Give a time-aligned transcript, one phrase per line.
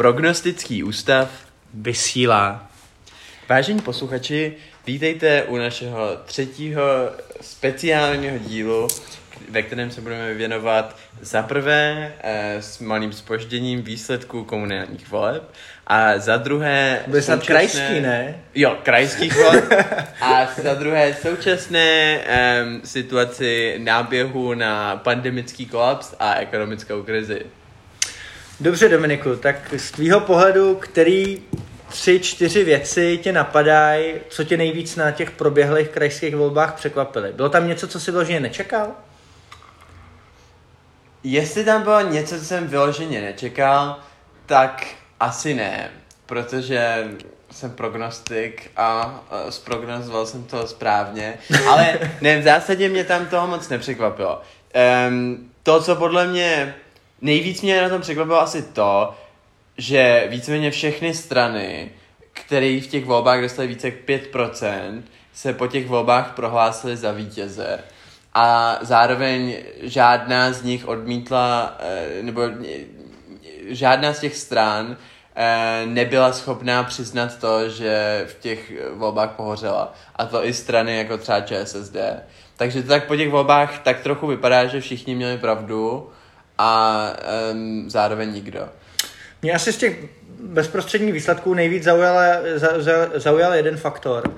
[0.00, 1.30] Prognostický ústav
[1.74, 2.70] Vysílá.
[3.48, 6.82] Vážení posluchači, vítejte u našeho třetího
[7.40, 8.88] speciálního dílu,
[9.50, 15.42] ve kterém se budeme věnovat za prvé eh, s malým spožděním výsledků komunálních voleb
[15.86, 17.02] a za druhé...
[17.06, 18.40] Bude snad současné- krajský, ne?
[18.54, 19.64] Jo, krajských voleb
[20.20, 27.46] a za druhé současné um, situaci náběhu na pandemický kolaps a ekonomickou krizi.
[28.60, 31.42] Dobře, Dominiku, tak z tvýho pohledu, který
[31.88, 37.32] tři, čtyři věci tě napadají, co tě nejvíc na těch proběhlých krajských volbách překvapily?
[37.32, 38.88] Bylo tam něco, co si vyloženě nečekal?
[41.24, 43.96] Jestli tam bylo něco, co jsem vyloženě nečekal,
[44.46, 44.86] tak
[45.20, 45.90] asi ne,
[46.26, 47.08] protože
[47.50, 51.38] jsem prognostik a, a zprognozoval jsem to správně,
[51.68, 54.42] ale ne, v zásadě mě tam toho moc nepřekvapilo.
[55.08, 56.74] Um, to, co podle mě
[57.20, 59.14] nejvíc mě na tom překvapilo, asi to,
[59.76, 61.90] že víceméně všechny strany,
[62.32, 63.94] které v těch volbách dostaly více jak
[64.34, 67.78] 5%, se po těch volbách prohlásily za vítěze.
[68.34, 72.42] A zároveň žádná z nich odmítla, eh, nebo
[73.68, 74.96] žádná z těch stran
[75.36, 79.94] eh, nebyla schopná přiznat to, že v těch volbách pohořela.
[80.16, 81.96] A to i strany jako třeba ČSSD.
[82.56, 86.10] Takže to tak po těch volbách tak trochu vypadá, že všichni měli pravdu
[86.60, 87.12] a
[87.52, 88.68] um, zároveň nikdo.
[89.42, 89.96] Mě asi z těch
[90.40, 92.22] bezprostředních výsledků nejvíc zaujala,
[92.54, 94.34] za, za, zaujal jeden faktor.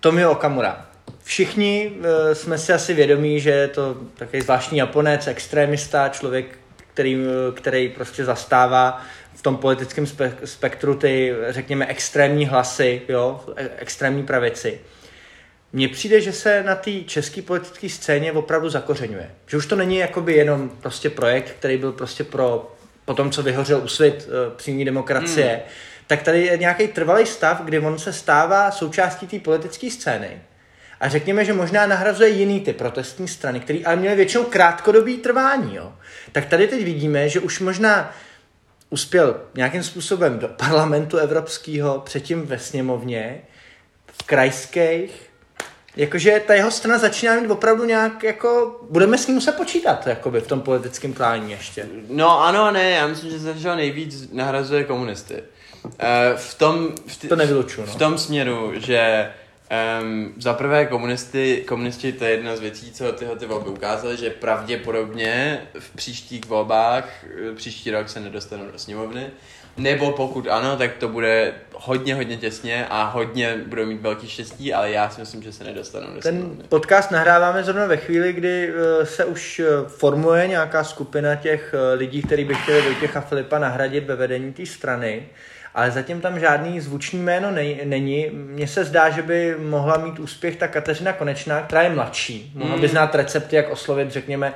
[0.00, 0.86] Tomio Okamura.
[1.22, 7.24] Všichni uh, jsme si asi vědomí, že je to takový zvláštní Japonec, extrémista, člověk, který,
[7.26, 9.02] eh, který prostě zastává
[9.34, 14.80] v tom politickém spe, spektru ty, řekněme, extrémní hlasy, jo, e- extrémní pravici.
[15.76, 19.30] Mně přijde, že se na té české politické scéně opravdu zakořenuje.
[19.46, 23.42] Že už to není jakoby jenom prostě projekt, který byl prostě pro po tom, co
[23.42, 25.62] vyhořel úsvit uh, přímé demokracie, hmm.
[26.06, 30.42] tak tady je nějaký trvalý stav, kdy on se stává součástí té politické scény.
[31.00, 35.74] A řekněme, že možná nahrazuje jiný ty protestní strany, které ale měly většinou krátkodobý trvání.
[35.74, 35.92] Jo.
[36.32, 38.14] Tak tady teď vidíme, že už možná
[38.90, 43.42] uspěl nějakým způsobem do parlamentu evropského, předtím ve sněmovně,
[44.06, 45.33] v krajských,
[45.96, 50.40] Jakože ta jeho strana začíná mít opravdu nějak jako, budeme s ním muset počítat, jakoby
[50.40, 51.86] v tom politickém klání ještě.
[52.08, 55.34] No ano a ne, já myslím, že se nejvíc nahrazuje komunisty.
[55.84, 55.90] Uh,
[56.36, 57.92] v tom, v, t- To nevylučuju, no.
[57.92, 59.30] v tom směru, že
[60.02, 64.16] um, za prvé komunisty, komunisti, to je jedna z věcí, co tyhle ty volby ukázaly,
[64.16, 69.26] že pravděpodobně v příštích volbách, eh, příští rok se nedostanou do sněmovny,
[69.76, 74.74] nebo pokud ano, tak to bude hodně, hodně těsně a hodně budou mít velký štěstí,
[74.74, 76.64] ale já si myslím, že se nedostanou do Ten sněmovny.
[76.68, 81.94] podcast nahráváme zrovna ve chvíli, kdy eh, se už eh, formuje nějaká skupina těch eh,
[81.94, 85.22] lidí, kteří by chtěli Vojtěcha Filipa nahradit ve vedení té strany,
[85.74, 88.26] ale zatím tam žádný zvučný jméno nej- není.
[88.32, 92.52] Mně se zdá, že by mohla mít úspěch ta Kateřina Konečná, která je mladší.
[92.54, 94.54] Mohla by znát recepty, jak oslovit, řekněme,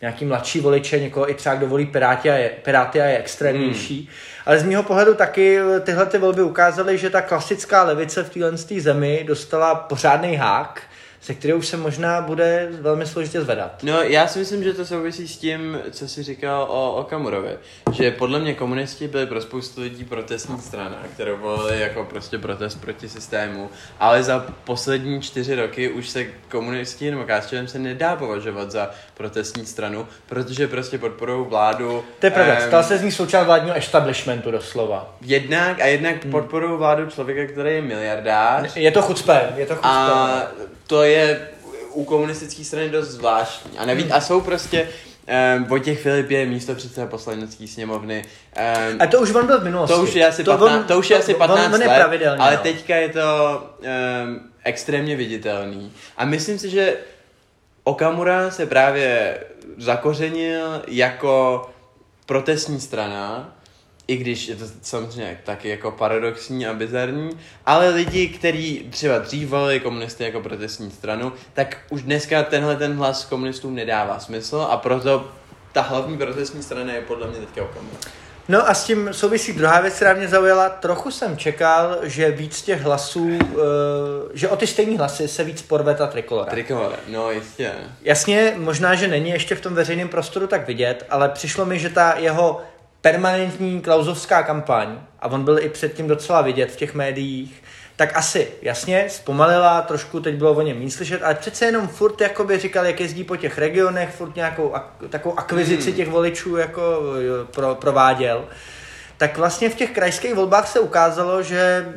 [0.00, 3.98] nějaký mladší voliče, někoho i třeba, kdo volí Piráty a je, Piráty a je extrémnější.
[3.98, 4.08] Hmm.
[4.46, 8.56] Ale z mého pohledu taky tyhle ty volby ukázaly, že ta klasická levice v téhle
[8.56, 10.82] zemi dostala pořádný hák,
[11.24, 13.82] se kterou se možná bude velmi složitě zvedat.
[13.82, 17.50] No, já si myslím, že to souvisí s tím, co jsi říkal o Okamurovi.
[17.92, 22.74] Že podle mě komunisti byli pro spoustu lidí protestní strana, kterou volili jako prostě protest
[22.80, 23.70] proti systému.
[24.00, 29.66] Ale za poslední čtyři roky už se komunisti nebo KSČM se nedá považovat za protestní
[29.66, 32.04] stranu, protože prostě podporují vládu.
[32.18, 35.16] To je pravda, ehm, stal se z ní součást vládního establishmentu doslova.
[35.20, 36.32] Jednak a jednak hmm.
[36.32, 38.76] podporují vládu člověka, který je miliardář.
[38.76, 39.88] Je to chucpe, je to chucpe.
[39.88, 40.42] A
[40.86, 41.48] to je
[41.92, 43.78] u komunistické strany dost zvláštní.
[43.78, 44.88] A, neví, a jsou prostě
[45.56, 48.24] Um, Vojtěch Filip je místo předseda poslanecké sněmovny.
[48.92, 49.94] Um, A to už on byl v minulosti.
[49.96, 51.88] to už je asi To 15, on- to už je asi on- 15 on je
[51.88, 52.62] let, pravidelně, ale no.
[52.62, 53.20] teďka je to
[53.78, 55.92] um, extrémně viditelný.
[56.16, 56.96] A myslím si, že
[57.84, 59.38] Okamura se právě
[59.78, 61.66] zakořenil jako
[62.26, 63.54] protestní strana,
[64.06, 67.30] i když je to samozřejmě taky jako paradoxní a bizarní,
[67.66, 72.96] ale lidi, kteří třeba dřív volili komunisty jako protestní stranu, tak už dneska tenhle ten
[72.96, 75.28] hlas komunistům nedává smysl a proto
[75.72, 77.96] ta hlavní protestní strana je podle mě teďka Okamura.
[78.48, 80.68] No a s tím souvisí druhá věc, která mě zaujala.
[80.68, 83.56] Trochu jsem čekal, že víc těch hlasů, eh,
[84.34, 86.50] že o ty stejné hlasy se víc porve ta trikolora.
[86.50, 87.72] Trikolore, no jistě.
[88.02, 91.88] Jasně, možná, že není ještě v tom veřejném prostoru tak vidět, ale přišlo mi, že
[91.88, 92.62] ta jeho
[93.04, 97.62] permanentní klauzovská kampaň, a on byl i předtím docela vidět v těch médiích,
[97.96, 102.20] tak asi, jasně, zpomalila, trošku teď bylo o něm méně slyšet, ale přece jenom furt
[102.20, 105.96] jakoby říkal, jak jezdí po těch regionech, furt nějakou ak- takovou akvizici Hmm.
[105.96, 107.00] těch voličů jako
[107.54, 108.44] pro, prováděl.
[109.16, 111.92] tak vlastně v těch krajských volbách se ukázalo, že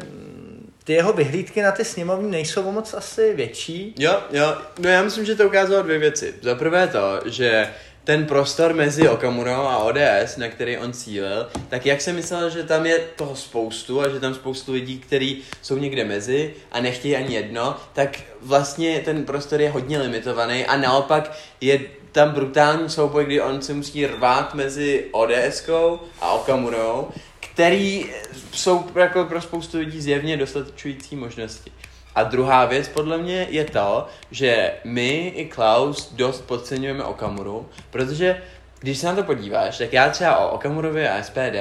[0.83, 3.95] ty jeho vyhlídky na ty sněmovní nejsou o moc asi větší.
[3.99, 6.33] Jo, jo, no já myslím, že to ukázalo dvě věci.
[6.41, 7.67] Za prvé to, že
[8.07, 12.63] ten prostor mezi Okamurou a ODS, na který on cílil, tak jak jsem myslel, že
[12.63, 17.15] tam je toho spoustu a že tam spoustu lidí, kteří jsou někde mezi a nechtějí
[17.15, 21.79] ani jedno, tak vlastně ten prostor je hodně limitovaný a naopak je
[22.11, 27.07] tam brutální souboj, kdy on se musí rvát mezi ODSkou a Okamurou,
[27.39, 28.05] který
[28.51, 31.71] jsou jako pro spoustu lidí zjevně dostačující možnosti.
[32.17, 38.41] A druhá věc podle mě je to, že my i Klaus dost podceňujeme Okamuru, protože
[38.79, 41.57] když se na to podíváš, tak já třeba o Okamurovi a SPD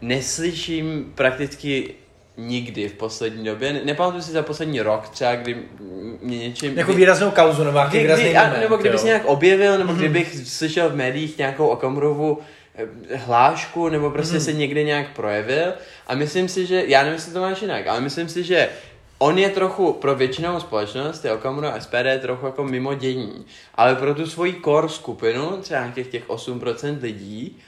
[0.00, 1.94] neslyším prakticky
[2.36, 3.80] nikdy v poslední době.
[3.84, 5.56] Nepamatuji si za poslední rok třeba, kdy
[6.22, 6.78] mě něčím...
[6.78, 9.96] Jako výraznou kauzu nebo nějaký výrazný a, Nebo kdyby se nějak objevil, nebo mm-hmm.
[9.96, 12.38] kdybych slyšel v médiích nějakou Okamurovu
[12.74, 14.44] eh, hlášku, nebo prostě mm-hmm.
[14.44, 15.72] se někde nějak projevil.
[16.06, 18.68] A myslím si, že, já nevím, jestli to máš jinak, ale myslím si, že
[19.22, 24.14] on je trochu pro většinou společnost, je Okamura SPD trochu jako mimo dění, ale pro
[24.14, 27.58] tu svoji core skupinu, třeba těch těch 8% lidí,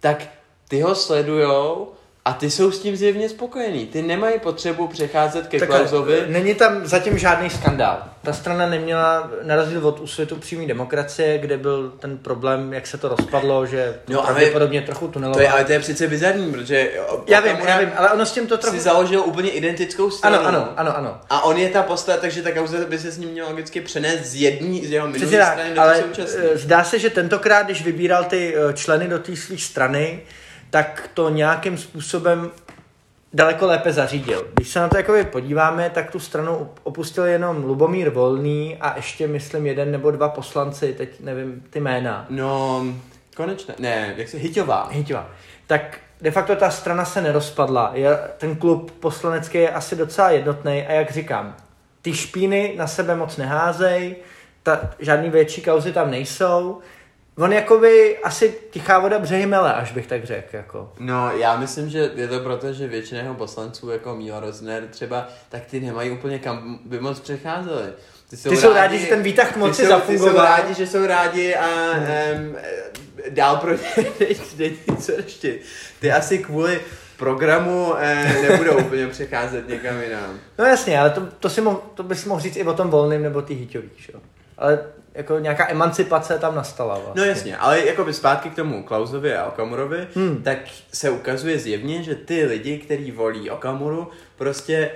[0.00, 0.28] tak
[0.68, 1.92] ty ho sledujou
[2.26, 3.86] a ty jsou s tím zjevně spokojený.
[3.86, 6.24] Ty nemají potřebu přecházet ke Klausovi.
[6.26, 8.02] Není tam zatím žádný skandál.
[8.22, 12.98] Ta strana neměla, na rozdíl od úsvětu přímé demokracie, kde byl ten problém, jak se
[12.98, 15.38] to rozpadlo, že no, pravděpodobně trochu tunelovalo.
[15.38, 16.90] To je, ale to je přece bizarní, protože...
[17.26, 18.76] Já vím, já vím, ale ono s tím to trochu...
[18.76, 20.36] Si založil úplně identickou stranu.
[20.36, 21.20] Ano, ano, ano, ano.
[21.30, 24.24] A on je ta postava, takže ta kauza by se s ním měla logicky přenést
[24.24, 26.42] z jední, z jeho minulé strany do ale současné.
[26.52, 30.20] Eh, zdá se, že tentokrát, když vybíral ty členy do té své strany,
[30.74, 32.50] tak to nějakým způsobem
[33.32, 34.46] daleko lépe zařídil.
[34.54, 39.26] Když se na to jakoby podíváme, tak tu stranu opustil jenom Lubomír Volný a ještě,
[39.26, 42.26] myslím, jeden nebo dva poslanci, teď nevím ty jména.
[42.30, 42.84] No,
[43.36, 44.88] konečně, ne, jak se, Hyťová.
[44.92, 45.30] Hyťová.
[45.66, 47.90] Tak de facto ta strana se nerozpadla.
[47.94, 51.56] Je, ten klub poslanecký je asi docela jednotný a jak říkám,
[52.02, 54.16] ty špíny na sebe moc neházej,
[54.62, 56.80] ta, žádný větší kauzy tam nejsou,
[57.38, 60.56] On jakoby asi tichá voda břehy mele, až bych tak řekl.
[60.56, 60.92] Jako.
[60.98, 65.28] No, já myslím, že je to proto, že většina jeho poslanců, jako Míla Rozner třeba,
[65.48, 67.92] tak ty nemají úplně kam by moc přecházeli.
[68.30, 70.32] Ty jsou, ty jsou rádi, rádi, že ten výtah moci ty jsou, zafungoval.
[70.32, 72.56] Ty jsou rádi, že jsou rádi a um,
[73.28, 73.78] dál pro ně
[74.58, 75.54] není co ještě.
[76.00, 76.80] Ty asi kvůli
[77.16, 80.40] programu eh, nebudou úplně přecházet někam jinam.
[80.58, 83.22] No jasně, ale to, to, si mohl, to bys mohl říct i o tom volným
[83.22, 84.20] nebo ty hyťový, jo?
[84.58, 84.78] Ale
[85.14, 86.94] jako nějaká emancipace tam nastala.
[86.94, 87.22] Vlastně.
[87.22, 90.42] No jasně, ale jako by zpátky k tomu Klausovi a Okamurovi, hmm.
[90.42, 90.58] tak
[90.92, 94.90] se ukazuje zjevně, že ty lidi, kteří volí Okamuru, prostě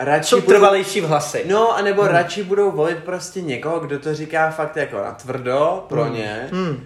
[0.00, 1.44] radši Jsou trvalejší v hlasy.
[1.48, 2.10] No, anebo hmm.
[2.10, 6.14] radši budou volit prostě někoho, kdo to říká fakt jako na tvrdo pro hmm.
[6.14, 6.84] ně, hmm.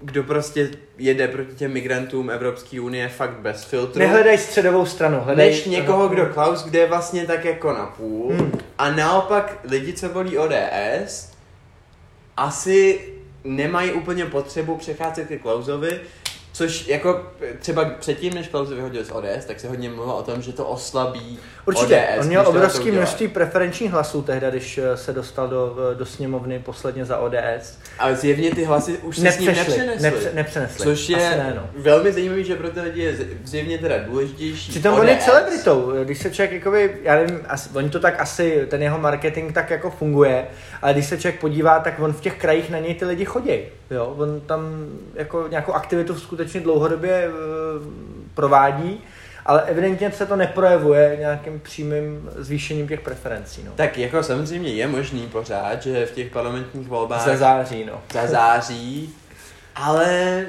[0.00, 3.98] kdo prostě jede proti těm migrantům Evropské unie fakt bez filtru.
[3.98, 5.50] Nehledaj středovou stranu, hledej...
[5.50, 8.32] Než někoho, kdo Klaus, kde je vlastně tak jako na půl.
[8.32, 8.52] Hmm.
[8.78, 11.29] A naopak lidi, co volí ODS,
[12.40, 13.00] asi
[13.44, 16.00] nemají úplně potřebu přecházet ke Klausovi,
[16.52, 17.26] Což jako
[17.58, 20.66] třeba předtím, než Klaus vyhodil z ODS, tak se hodně mluvilo o tom, že to
[20.66, 21.38] oslabí
[21.70, 26.06] Určitě, ODS, on měl obrovský množství preferenčních hlasů tehdy, když eh, se dostal do, do
[26.06, 27.78] sněmovny posledně za ODS.
[27.98, 30.02] Ale zjevně ty hlasy už se Nepřešli, s ním nepřenesly.
[30.02, 30.84] Nepře, nepřenesly.
[30.84, 31.82] Což je ne, no.
[31.82, 35.00] velmi zajímavý, že pro ty lidi je zjevně teda důležitější Přitom ODS.
[35.00, 38.82] on je celebritou, když se člověk, jakoby, já nevím, asi, oni to tak asi, ten
[38.82, 40.46] jeho marketing tak jako funguje,
[40.82, 43.58] ale když se člověk podívá, tak on v těch krajích na něj ty lidi chodí.
[43.90, 44.14] Jo?
[44.18, 47.30] On tam jako nějakou aktivitu skutečně dlouhodobě e,
[48.34, 49.00] provádí,
[49.46, 53.62] ale evidentně se to neprojevuje nějakým přímým zvýšením těch preferencí.
[53.64, 53.72] No.
[53.76, 57.24] Tak jako samozřejmě je možný pořád, že v těch parlamentních volbách...
[57.24, 58.02] Za září, no.
[58.12, 59.14] Za září,
[59.76, 60.46] ale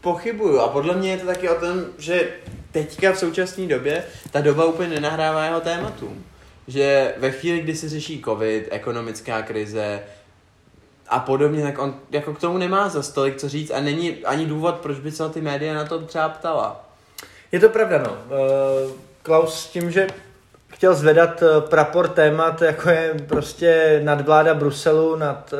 [0.00, 2.28] pochybuju a podle mě je to taky o tom, že
[2.72, 6.24] teďka v současné době ta doba úplně nenahrává jeho tématům.
[6.66, 10.00] Že ve chvíli, kdy se řeší covid, ekonomická krize,
[11.08, 14.46] a podobně, tak on jako k tomu nemá za stolik co říct a není ani
[14.46, 16.89] důvod, proč by se ty média na to třeba ptala.
[17.52, 18.12] Je to pravda, no.
[18.12, 18.92] Uh,
[19.22, 20.06] Klaus s tím, že
[20.80, 25.58] chtěl zvedat eh, prapor témat, jako je prostě nadvláda Bruselu nad uh,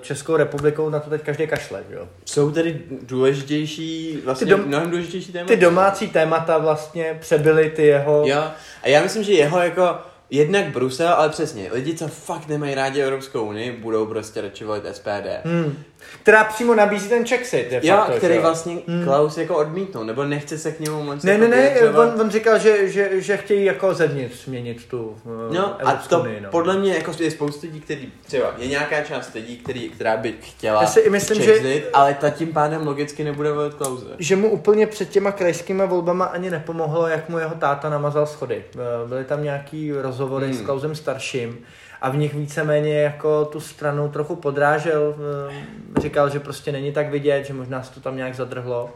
[0.00, 2.08] Českou republikou, na to teď každý kašle, jo.
[2.24, 5.54] Jsou tedy důležitější, vlastně ty dom- mnohem důležitější témata?
[5.54, 8.22] Ty domácí témata vlastně přebyly ty jeho...
[8.26, 8.42] Jo,
[8.82, 9.96] a já myslím, že jeho jako
[10.30, 14.84] jednak Brusel, ale přesně, lidi, co fakt nemají rádi Evropskou unii, budou prostě radši volit
[14.96, 15.44] SPD.
[15.44, 15.78] Hmm.
[16.22, 20.24] Která přímo nabízí ten Czechsit, de Jo, facto, který že vlastně Klaus jako odmítnul, nebo
[20.24, 22.14] nechce se k němu moc Ne, jako ne, ne, vyjadřovat.
[22.14, 26.20] on, on říkal, že, že, že chtějí jako zevnitř změnit tu uh, No a to
[26.20, 26.50] unii, no.
[26.50, 30.34] podle mě jako je spoustu lidí, který třeba je nějaká část lidí, který, která by
[30.40, 34.06] chtěla Já si i myslím, že- Czechzit, ale ta tím pádem logicky nebude volit Klause.
[34.18, 38.64] že mu úplně před těma krajskýma volbama ani nepomohlo, jak mu jeho táta namazal schody.
[38.74, 40.54] Eh, Byly tam nějaký rozhovory Hmm.
[40.54, 41.58] s Klausem starším
[42.00, 45.14] a v nich víceméně jako tu stranu trochu podrážel.
[45.50, 48.90] eh, Říkal, že prostě není tak vidět, že možná se to tam nějak zadrhlo.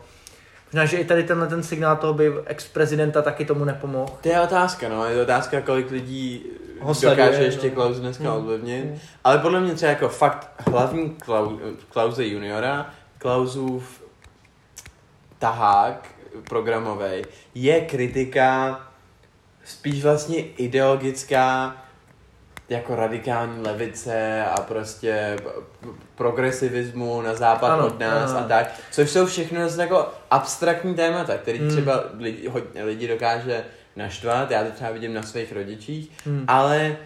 [0.72, 4.12] Možná, že i tady tenhle ten signál toho by ex-prezidenta taky tomu nepomohl.
[4.20, 6.46] To je otázka, no, je to otázka, kolik lidí
[6.80, 7.74] Ho sleduje, dokáže ještě no.
[7.74, 8.32] Klaus dneska Hmm.
[8.36, 8.84] ovlivnit.
[8.84, 8.98] Hmm.
[9.24, 14.02] Ale podle mě třeba jako fakt hlavní Klau, Klause juniora, Klausův
[15.38, 16.08] tahák
[16.48, 17.22] programový,
[17.54, 18.80] je kritika
[19.64, 21.76] spíš vlastně ideologická
[22.70, 25.36] jako radikální levice a prostě
[26.14, 28.38] progresivismu na západ Ano, od nás ano.
[28.40, 31.70] a tak, což jsou všechno jako abstraktní témata, který Hmm.
[31.70, 33.64] třeba lidi, hodně lidi dokáže
[33.96, 36.44] naštvat, já to třeba vidím na svých rodičích, Hmm.
[36.48, 36.96] ale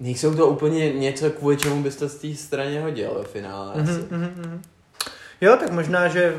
[0.00, 3.90] nejsou to úplně něco, kvůli čemu bys to z té straně hodil ve finále asi.
[3.92, 4.62] Mhm, mhm, mhm.
[5.42, 6.34] Jo, tak možná, že eh,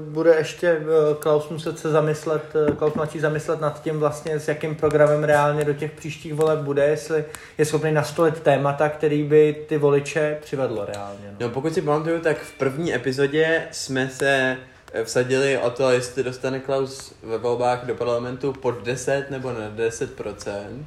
[0.00, 0.82] bude ještě eh,
[1.18, 5.64] Klaus muset se zamyslet, eh, Klaus mladší zamyslet nad tím vlastně, s jakým programem reálně
[5.64, 7.24] do těch příštích voleb bude, jestli
[7.58, 11.26] je schopný nastolit témata, který by ty voliče přivedlo reálně.
[11.30, 11.36] No.
[11.40, 14.56] No pokud si pamatuju, tak v první epizodě jsme se
[15.04, 20.84] vsadili o to, jestli dostane Klaus ve volbách do parlamentu pod 10 nebo na 10%.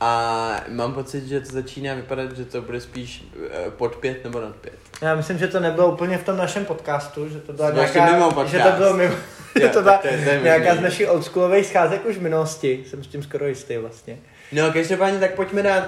[0.00, 4.40] A mám pocit, že to začíná vypadat, že to bude spíš eh, pod 5 nebo
[4.40, 4.72] nad 5.
[5.02, 8.30] Já myslím, že to nebylo úplně v tom našem podcastu, že to byla nějaká, mimo
[8.32, 8.50] podcast.
[8.50, 9.14] že to bylo mimo,
[9.60, 13.06] že to byla to je- nějaká z našich oldschoolových scházek už v minulosti, jsem s
[13.06, 14.18] tím skoro jistý vlastně.
[14.52, 15.84] No, každopádně tak pojďme dát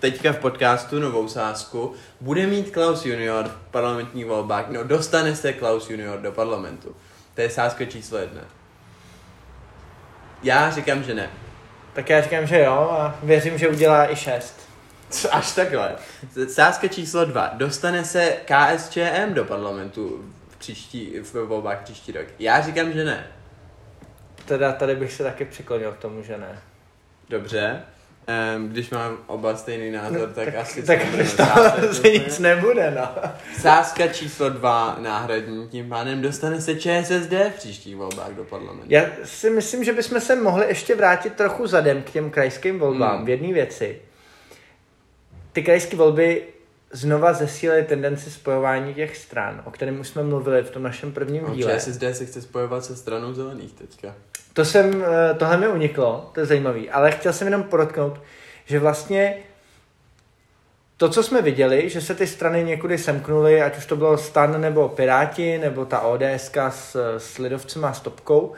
[0.00, 1.92] teďka v podcastu novou sázku.
[2.20, 6.96] Bude mít Klaus Junior v parlamentních volbách, no dostane se Klaus Junior do parlamentu.
[7.34, 8.40] To je sázka číslo jedna.
[10.42, 11.30] Já říkám, že ne.
[11.92, 14.68] Tak já říkám, že jo a věřím, že udělá i šest.
[15.10, 15.96] Co, Až takhle.
[16.48, 17.50] Sázka číslo dva.
[17.54, 22.26] Dostane se KSČM do parlamentu v příští, v volbách příští rok.
[22.38, 23.26] Já říkám, že ne.
[24.44, 26.58] Teda tady bych se taky přiklonil k tomu, že ne.
[27.28, 27.82] Dobře.
[28.56, 32.90] Um, když mám oba stejný názor, No, tak, tak, asi tak sázet se nic nebude,
[32.90, 33.08] no.
[33.60, 38.86] Sázka číslo dva náhradní, tím pádem dostane se ČSSD v příštích volbách do parlamentu.
[38.88, 43.16] Já si myslím, že bychom se mohli ještě vrátit trochu zadem k těm krajským volbám
[43.16, 43.26] Hmm.
[43.26, 43.98] v jedné věci.
[45.52, 46.42] Ty krajské volby
[46.92, 51.42] znova zesílily tendenci spojování těch stran, o kterém už jsme mluvili v tom našem prvním
[51.48, 51.74] No, díle.
[51.74, 54.14] ČSSD se chce spojovat se stranou zelených teďka.
[54.52, 58.20] To jsem, eh, tohle mi uniklo, to je zajímavý, ale chtěl jsem jenom podotknout,
[58.66, 59.36] že vlastně
[60.96, 64.60] to, co jsme viděli, že se ty strany někudy semknuly, ať už to bylo Stan
[64.60, 68.52] nebo Piráti, nebo ta ODS s, s Lidovcem a Stopkou,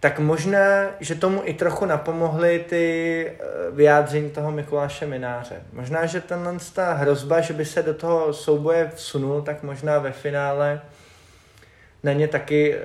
[0.00, 5.62] tak možná, že tomu i trochu napomohly ty eh, vyjádření toho Mikuláše Mináře.
[5.72, 10.12] Možná, že tenhle ta hrozba, že by se do toho souboje vsunul, tak možná ve
[10.12, 10.80] finále
[12.02, 12.80] na ně taky e,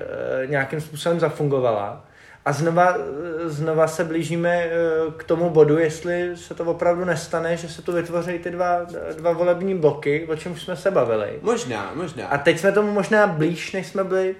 [0.46, 2.04] nějakým způsobem zafungovala.
[2.44, 4.70] A znova, eh, znova se blížíme e,
[5.16, 9.32] k tomu bodu, jestli se to opravdu nestane, že se tu vytvoří ty dva, dva
[9.32, 11.38] volební bloky, o čem jsme se bavili.
[11.42, 12.26] Možná, možná.
[12.26, 14.36] A teď jsme tomu možná blíž, než jsme byli.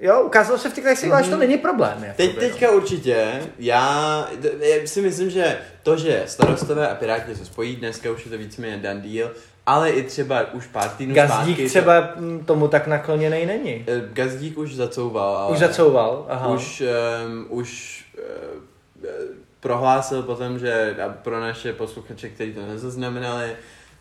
[0.00, 1.24] Jo, ukázalo se v těch krajských mm-hmm.
[1.24, 2.04] že to není problém.
[2.04, 4.28] Jako Teď, teďka určitě, já,
[4.60, 8.38] já si myslím, že to, že starostové a piráti se spojí, dneska už je to
[8.38, 9.30] víceméně done deal,
[9.66, 13.84] ale i třeba už pár týdnů Gazdík zpátky, třeba mm, tomu tak nakloněný není.
[13.84, 16.48] To, eh, Gazdík už zacouval, ale Už zacouval, aha.
[16.48, 16.82] už,
[17.26, 19.10] um, už uh,
[19.60, 23.52] prohlásil potom, že a pro naše posluchače, kteří to nezaznamenali,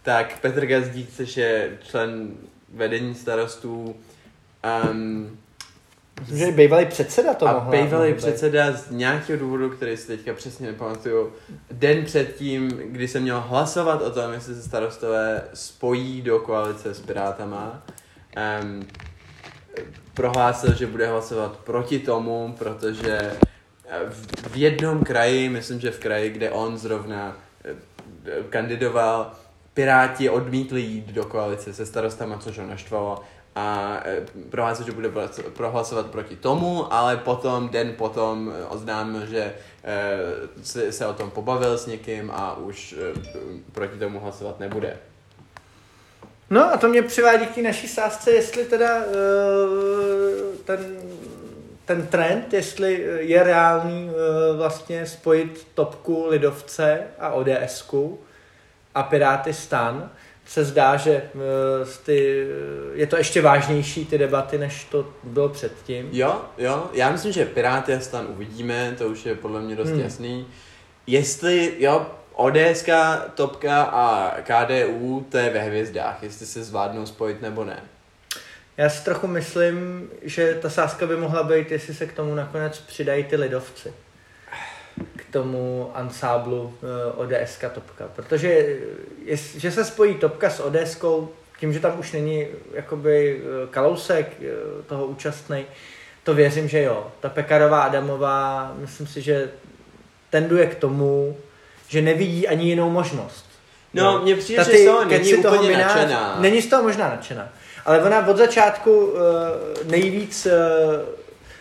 [0.02, 2.32] tak Petr Gazdík, což je člen
[2.74, 3.96] vedení starostů,
[4.92, 5.38] um,
[6.22, 7.54] Myslím, že bývalý předseda to a
[7.84, 11.34] bývalý předseda z nějakého důvodu, který si teďka přesně nepamatuju,
[11.72, 17.00] den předtím, kdy se měl hlasovat o tom, jestli se starostové spojí do koalice s
[17.00, 17.84] Pirátama,
[18.64, 18.86] um,
[20.14, 23.32] prohlásil, že bude hlasovat proti tomu, protože
[24.10, 27.74] v- v jednom kraji, myslím, že v kraji, kde on zrovna eh,
[28.50, 29.32] kandidoval,
[29.74, 33.22] Piráti odmítli jít do koalice se starostama, což ho naštvalo
[33.56, 35.10] a eh, prohlásil, že bude
[35.54, 40.20] prohlasovat proti tomu, ale potom, den potom eh, oznámil, že eh,
[40.64, 42.96] se, se o tom pobavil s někým a už
[43.72, 44.98] proti tomu hlasovat nebude.
[46.50, 49.02] No a to mě přivádí k naší sázce, jestli teda
[50.66, 50.98] ten,
[51.86, 54.10] ten trend, jestli je reálný
[54.58, 58.20] vlastně spojit topku Lidovce a ODSku
[58.96, 60.12] a Piráty stan,
[60.46, 61.42] se zdá, že uh,
[62.06, 62.48] ty,
[62.94, 66.10] je to ještě vážnější ty debaty, než to bylo předtím.
[66.12, 69.90] Jo, jo, já myslím, že Piráty a stan uvidíme, to už je podle mě dost
[69.90, 70.00] hmm.
[70.00, 70.48] jasný.
[71.08, 72.90] Jestli, jo, ODS,
[73.36, 77.84] Topka a KDU, to je ve hvězdách, jestli se zvládnou spojit nebo ne.
[78.78, 82.80] Já si trochu myslím, že ta sázka by mohla být, jestli se k tomu nakonec
[82.80, 83.94] přidají ty lidovci.
[85.34, 88.06] Tomu ansáblu uh, ODS Topka.
[88.16, 88.50] Protože
[89.26, 90.98] je, že se spojí Topka s ODS,
[91.60, 95.66] tím, že tam už není jakoby eh, kalousek uh, toho účastnej,
[96.24, 97.08] to věřím, že jo.
[97.20, 99.50] Ta Pekarová Adamová, myslím si, že
[100.30, 101.38] tenduje k tomu,
[101.88, 103.46] že nevidí ani jinou možnost.
[103.94, 106.38] No, mně přijde, že z toho není úplně toho minář, nadšená.
[106.40, 107.50] Není z toho možná nadšená.
[107.86, 109.20] Ale ona od začátku uh,
[109.86, 110.52] nejvíc, uh,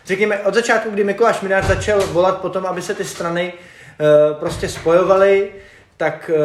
[0.07, 4.69] řekněme, od začátku, kdy Mikuláš Minář začal volat potom, aby se ty strany uh, prostě
[4.69, 5.51] spojovaly,
[5.97, 6.37] tak uh,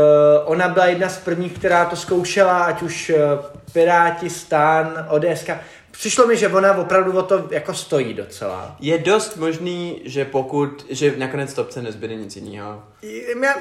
[0.46, 5.50] ona byla jedna z prvních, která to zkoušela, ať už uh, Piráti, Stan, ODS.
[5.98, 8.76] Přišlo mi, že ona opravdu o to jako stojí docela.
[8.80, 12.84] Je dost možný, že pokud, že nakonec topce nezbyde nic jiného.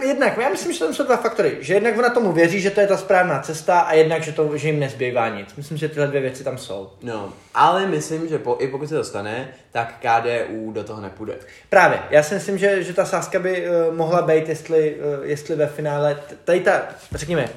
[0.06, 1.56] Jednak, já myslím, že tam jsou dva faktory.
[1.60, 4.56] Že jednak ona tomu věří, že to je ta správná cesta a jednak, že, to,
[4.56, 5.54] že jim nezbývá nic.
[5.56, 6.90] Myslím, že tyhle dvě věci tam jsou.
[7.02, 11.34] No, ale myslím, že po, i pokud se to stane, tak KDU do toho nepůjde.
[11.68, 11.98] Právě.
[12.10, 15.66] Já si myslím, že, že ta sázka by uh, mohla být, jestli, uh, jestli ve
[15.66, 16.82] finále, tady ta,
[17.14, 17.48] řekněme,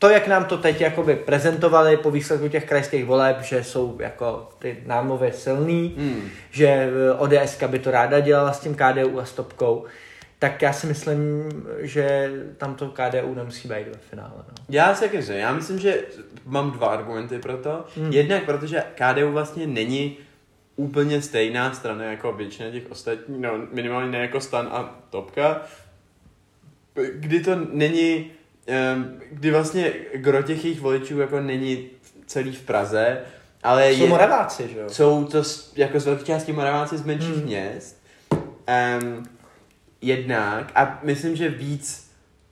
[0.00, 4.50] to, jak nám to teď jakoby prezentovali po výsledku těch krajských voleb, že jsou jako
[4.58, 6.28] ty námově silný, hmm.
[6.50, 9.84] že eh, ODS by to ráda dělala s tím KDU a stopkou,
[10.38, 11.20] tak já si myslím,
[11.78, 14.32] že tam to KDU nemusí být ve finále.
[14.36, 14.64] No.
[14.68, 16.04] Já si taky Já myslím, že
[16.44, 17.84] mám dva argumenty pro to.
[17.96, 18.12] Hmm.
[18.12, 20.16] Jednak, protože KDU vlastně není
[20.76, 25.62] úplně stejná strana jako většina těch ostatních, no minimálně ne jako stan a topka,
[27.14, 28.30] kdy to není
[29.30, 31.86] kdy vlastně gro těch jejich voličů jako není
[32.26, 33.18] celý v Praze,
[33.62, 34.88] ale jsou je, Moraváci, že jo?
[34.88, 35.42] Jsou to
[35.76, 37.44] jako z velké části Moraváci z menších hmm.
[37.44, 38.02] měst.
[38.32, 39.26] Um,
[40.00, 42.09] jednak, a myslím, že víc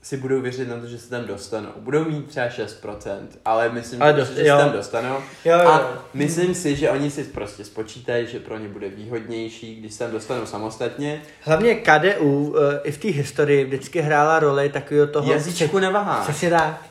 [0.09, 1.69] si budou věřit na to, že se tam dostanou.
[1.77, 4.57] Budou mít třeba 6%, ale myslím, ale dost, že jo.
[4.57, 5.15] se tam dostanou.
[5.45, 5.69] Jo, jo.
[5.69, 9.99] A myslím si, že oni si prostě spočítají, že pro ně bude výhodnější, když se
[9.99, 11.23] tam dostanou samostatně.
[11.41, 15.33] Hlavně KDU uh, eh, i v té historii vždycky hrála roli takového toho...
[15.33, 16.23] Jazyčku nevahá.
[16.23, 16.83] Přesně tak.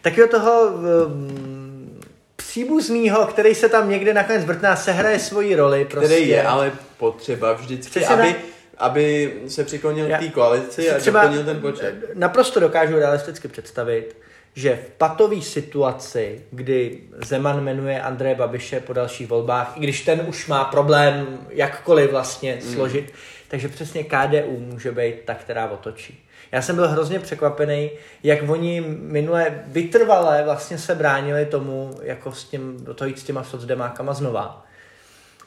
[0.00, 2.00] Takového toho um,
[2.36, 5.84] příbuznýho, který se tam někde nakonec vrtná, se hraje svoji roli.
[5.84, 6.14] Prostě.
[6.14, 8.51] Který je ale potřeba vždycky, Přesně aby...
[8.78, 11.94] aby se přiklonil k té koalici a třeba doplnil ten počet.
[12.14, 14.16] Naprosto dokážu realisticky představit,
[14.54, 20.24] že v patové situaci, kdy Zeman jmenuje Andreje Babiše po dalších volbách, i když ten
[20.28, 22.74] už má problém jakkoliv vlastně mm.
[22.74, 23.12] složit,
[23.48, 26.24] takže přesně KDU může být ta, která otočí.
[26.52, 27.90] Já jsem byl hrozně překvapený,
[28.22, 33.24] jak oni minule vytrvalé vlastně se bránili tomu, jako s tím, do toho jít s
[33.24, 34.66] těma socdemákama znova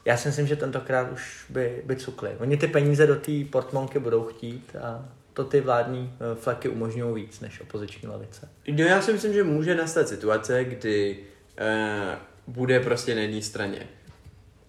[0.06, 2.30] já si myslím, že tentokrát už by, by cukli.
[2.40, 7.24] Oni ty peníze do té portmonky budou chtít a to ty vládní eh, fleky umožňují
[7.24, 8.50] víc než opoziční lavice.
[8.72, 13.88] No já si myslím, že může nastat situace, kdy uh, bude prostě na jedné straně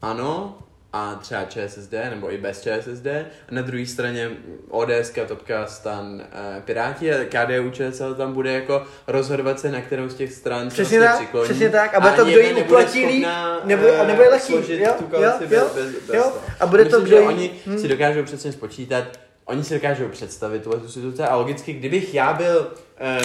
[0.03, 0.59] ano,
[0.97, 3.07] a třeba ČSSD, nebo i bez ČSSD.
[3.07, 4.31] A na druhé straně
[4.69, 10.09] ODS, Topka, Stan, uh, Piráti a KDU ČSL tam bude jako rozhodovat se, na kterou
[10.09, 11.45] z těch stran přesně tak, přikloní.
[11.45, 13.27] Přesně tak, a bude to, kdo jim uplatí líp,
[13.65, 14.53] nebo, a nebo je lehký.
[14.53, 17.79] Jo, jo, jo, bez, bez, jo, a bude Myslím, to, kdo oni hmm.
[17.79, 19.05] si dokážou přesně spočítat,
[19.45, 22.73] oni si dokážou představit tuhle tu situaci a logicky, kdybych já byl,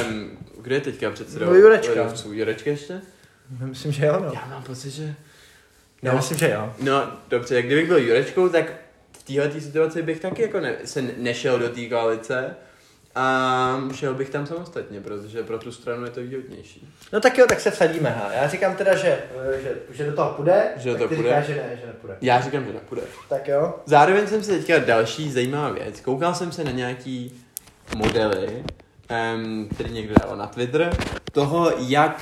[0.10, 1.45] um, kdo je teďka předsedou?
[1.45, 2.13] No Jurečka.
[2.31, 3.01] Jurečka ještě?
[3.60, 4.31] Myslím, že jo, no.
[4.34, 5.15] Já mám pocit, že
[6.03, 6.73] No, Já myslím, že jo.
[6.79, 8.73] No, dobře, jak kdybych byl Jurečkou, tak
[9.11, 12.55] v téhle situaci bych taky jako ne, se nešel do té koalice
[13.15, 16.93] a šel bych tam samostatně, protože pro tu stranu je to výhodnější.
[17.13, 18.33] No tak jo, tak se vsadíme, ha.
[18.33, 19.19] Já říkám teda, že,
[19.63, 21.23] že, že do toho půjde, že do toho půjde.
[21.23, 22.17] Říkáš, že ne, že nepůjde.
[22.21, 23.01] Já říkám, že nepůjde.
[23.29, 23.73] Tak jo.
[23.85, 26.01] Zároveň jsem si teďka další zajímavá věc.
[26.01, 27.41] Koukal jsem se na nějaký
[27.95, 28.63] modely,
[29.35, 30.97] um, který někdo dal na Twitter,
[31.31, 32.21] toho, jak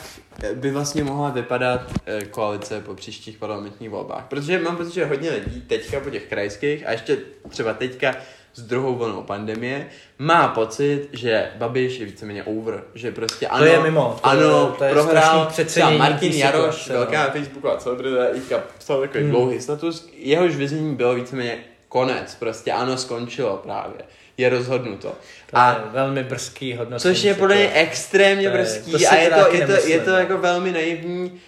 [0.54, 4.26] by vlastně mohla vypadat eh, koalice po příštích parlamentních volbách.
[4.30, 7.18] Protože mám pocit, že hodně lidí teďka po těch krajských a ještě
[7.50, 8.16] třeba teďka
[8.54, 13.72] s druhou vlnou pandemie, má pocit, že Babiš je víceméně over, že prostě ano, to
[13.72, 17.32] je mimo, to ano, je, to je prohrál třeba Martin Jaroš, situace, velká no.
[17.32, 19.32] Facebooková celebrita, teďka psal takový hmm.
[19.32, 24.02] dlouhý status, jehož vězení bylo víceméně konec, prostě ano, skončilo právě
[24.40, 25.16] je rozhodnuto.
[25.52, 27.16] To a je velmi brzký hodnocení.
[27.16, 30.12] Což je podle mě extrémně je, brzký to a je to, je, to, je to
[30.12, 31.40] jako velmi naivní,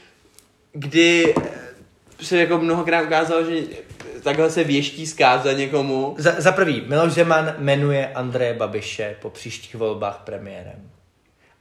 [0.71, 1.35] kdy
[2.21, 3.61] se jako mnohokrát ukázalo, že
[4.23, 6.15] takhle se věští zkáza někomu.
[6.17, 10.89] Za, za prvý, Miloš Zeman jmenuje Andreje Babiše po příštích volbách premiérem.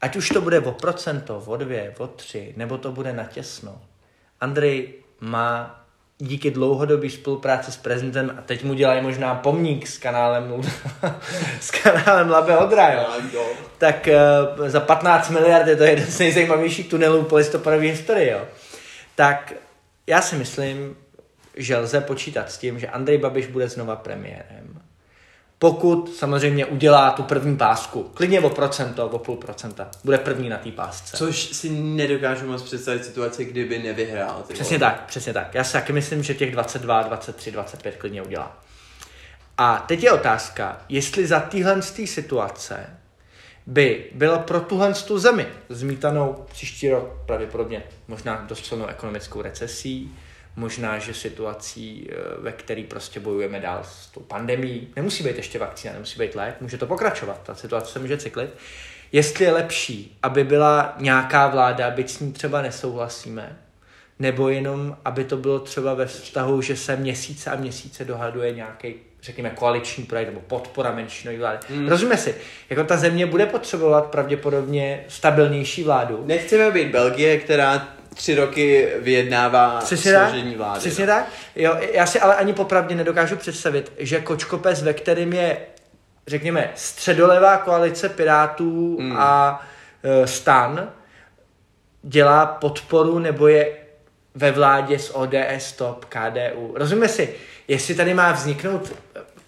[0.00, 3.80] ať už to bude o procento, o dvě, o tři, nebo to bude na těsno,
[4.40, 5.84] Andrej má
[6.20, 10.62] díky dlouhodobé spolupráci s prezidentem, a teď mu dělají možná pomník s kanálem,
[11.60, 13.06] s kanálem Labe Odra, jo.
[13.78, 14.08] tak
[14.58, 18.40] uh, za 15 miliard je to jeden z nejzajímavějších tunelů po listopadové historii, jo.
[19.14, 19.52] Tak
[20.06, 20.96] já si myslím,
[21.56, 24.59] že lze počítat s tím, že Andrej Babiš bude znova premiérem.
[25.62, 30.56] Pokud samozřejmě udělá tu první pásku, klidně o procento, o půl procenta, bude první na
[30.56, 31.16] té pásce.
[31.16, 34.44] Což si nedokážu moc představit situaci, kdyby nevyhrál.
[34.46, 35.54] Ty Přesně tak, přesně tak.
[35.54, 38.58] Já si taky myslím, že těch 22, 23, 25 klidně udělá.
[39.58, 42.86] A teď je otázka, jestli za téhle situace
[43.66, 50.16] by byla pro tuhle tu zemi zmítanou příští rok pravděpodobně možná dost silnou ekonomickou recesí,
[50.60, 55.58] možná, že situací, eh, ve který prostě bojujeme dál s tou pandemí, nemusí být ještě
[55.58, 58.50] vakcína, nemusí být lék, může to pokračovat, ta situace se může cyklit.
[59.12, 63.58] Jestli je lepší, aby byla nějaká vláda, byť s ní třeba nesouhlasíme,
[64.18, 68.94] nebo jenom, aby to bylo třeba ve vztahu, že se měsíce a měsíce dohaduje nějaký
[69.22, 71.58] řekněme, koaliční projekt nebo podpora menšinové vlády.
[71.70, 71.88] Mm.
[71.88, 72.34] Rozumíme si,
[72.70, 76.22] jako ta země bude potřebovat pravděpodobně stabilnější vládu.
[76.26, 80.78] Nechceme být Belgie, která tři roky vyjednává přesně složení vlády.
[80.78, 81.12] Přesně no.
[81.12, 81.26] tak.
[81.56, 85.56] Jo, já si ale ani popravdě nedokážu představit, že kočkopes, ve kterém je,
[86.26, 89.16] řekněme, středolevá koalice Pirátů mm.
[89.16, 89.62] a
[90.02, 90.90] e, stan,
[92.02, 93.76] dělá podporu nebo je
[94.34, 96.74] ve vládě s ODS, TOP, KDU.
[96.74, 97.34] Rozumíme si,
[97.68, 98.92] jestli tady má vzniknout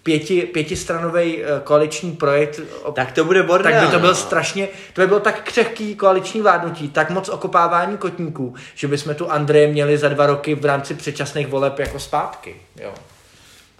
[0.03, 2.59] pěti, pětistranový eh, koaliční projekt.
[2.93, 3.71] Tak to bude bordel.
[3.71, 4.15] Tak by to byl no.
[4.15, 9.31] strašně, to by bylo tak křehký koaliční vládnutí, tak moc okopávání kotníků, že bychom tu
[9.31, 12.55] Andreje měli za dva roky v rámci předčasných voleb jako zpátky.
[12.81, 12.93] Jo.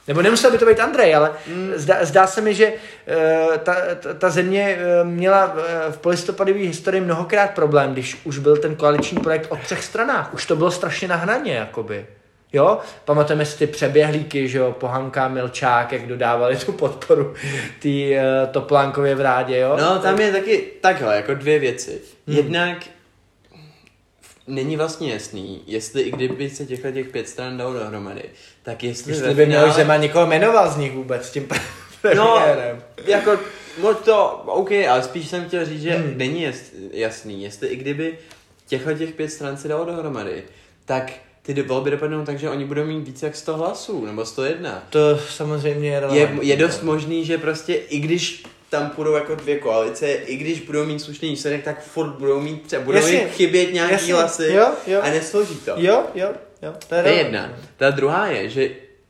[0.07, 1.71] Nebo nemusel by to být Andrej, ale mm.
[1.75, 6.59] zdá, zdá se mi, že uh, ta, ta, ta země uh, měla uh, v polistopadové
[6.59, 10.33] historii mnohokrát problém, když už byl ten koaliční projekt o třech stranách.
[10.33, 12.05] Už to bylo strašně na hraně, jakoby.
[12.53, 17.33] Jo, pamatujeme si ty přeběhlíky, že jo, Pohanka, Milčák, jak dodávali tu podporu
[17.79, 19.77] ty uh, Toplánkově vrádě, jo.
[19.79, 22.01] No, tam je taky takhle, jako dvě věci.
[22.27, 22.37] Hmm.
[22.37, 22.77] Jednak
[24.47, 28.23] není vlastně jasný, jestli i kdyby se těchto těch pět stran dalo dohromady,
[28.63, 29.11] tak jestli...
[29.11, 31.47] Jestli by měl, že má někoho jmenoval z nich vůbec tím
[32.15, 32.41] No,
[33.05, 33.39] jako,
[33.81, 36.17] moc to, OK, ale spíš jsem chtěl říct, že hmm.
[36.17, 36.47] není
[36.91, 38.17] jasný, jestli i kdyby
[38.67, 40.43] těchto těch pět stran se dalo dohromady,
[40.85, 41.11] tak
[41.43, 44.83] ty volby dopadnou tak, že oni budou mít více jak 100 hlasů, nebo 101.
[44.89, 49.59] To samozřejmě je Je, je dost možný, že prostě i když tam půjdou jako dvě
[49.59, 53.29] koalice, i když budou mít slušný výsledek, tak furt budou mít třeba, budou jasně, mít
[53.31, 55.01] chybět nějaký jasně, hlasy jo, jo.
[55.01, 55.73] a nesloží to.
[55.77, 56.73] Jo, jo, jo.
[56.89, 57.53] To je, to je jedna.
[57.77, 58.69] Ta druhá je, že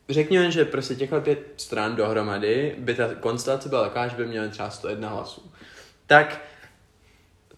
[0.09, 4.49] řekněme, že prostě těchto pět stran dohromady by ta konstelace byla taková, že by měly
[4.49, 5.51] třeba 101 hlasů.
[6.07, 6.41] Tak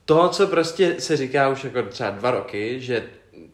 [0.05, 3.03] to, co prostě se říká už jako třeba dva roky, že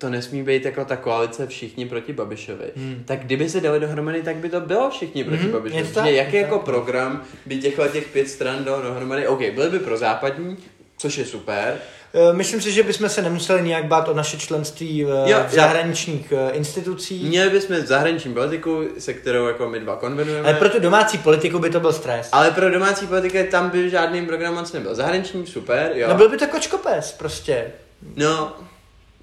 [0.01, 2.65] to nesmí být jako ta koalice všichni proti Babišovi.
[2.75, 3.03] Hmm.
[3.05, 5.83] Tak kdyby se dali dohromady, tak by to bylo všichni proti hmm, Babišovi.
[5.93, 6.65] Tak, jaký jako tak.
[6.65, 9.27] program by těchto těch pět stran dalo dohromady?
[9.27, 10.57] OK, byly by pro západní,
[10.97, 11.77] což je super.
[12.13, 15.53] Eh, myslím si, že bychom se nemuseli nějak bát o naše členství v, jo, v
[15.53, 16.37] zahraničních jo.
[16.47, 17.29] Eh, institucích.
[17.29, 20.47] Měli bychom zahraniční politiku, se kterou jako my dva konvenujeme.
[20.47, 22.29] Ale pro tu domácí politiku by to byl stres.
[22.31, 24.95] Ale pro domácí politiku tam by žádný program moc nebyl.
[24.95, 26.07] Zahraniční super, jo.
[26.09, 27.71] No byl by to kočkopes prostě.
[28.15, 28.53] No,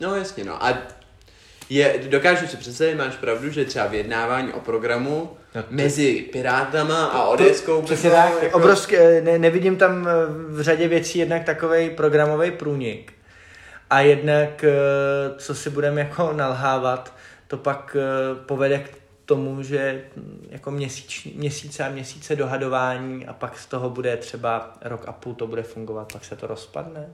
[0.00, 0.64] No jasně, no.
[0.64, 0.78] A
[1.70, 7.06] je, dokážu si představit, máš pravdu, že třeba vyjednávání o programu no to, mezi Pirátama
[7.06, 7.82] a Odeskou.
[7.82, 8.56] Přesně tak, jako...
[8.56, 10.12] obrovský, eh, ne, nevidím tam eh,
[10.48, 13.12] v řadě věcí jednak takový programový průnik.
[13.90, 14.72] A jednak, eh,
[15.38, 17.14] co si budeme jako nalhávat,
[17.46, 17.96] to pak
[18.46, 23.90] povede k tomu, že hm, jako měsíč, měsíce a měsíce dohadování a pak z toho
[23.90, 27.08] bude třeba rok a půl to bude fungovat, pak se to rozpadne.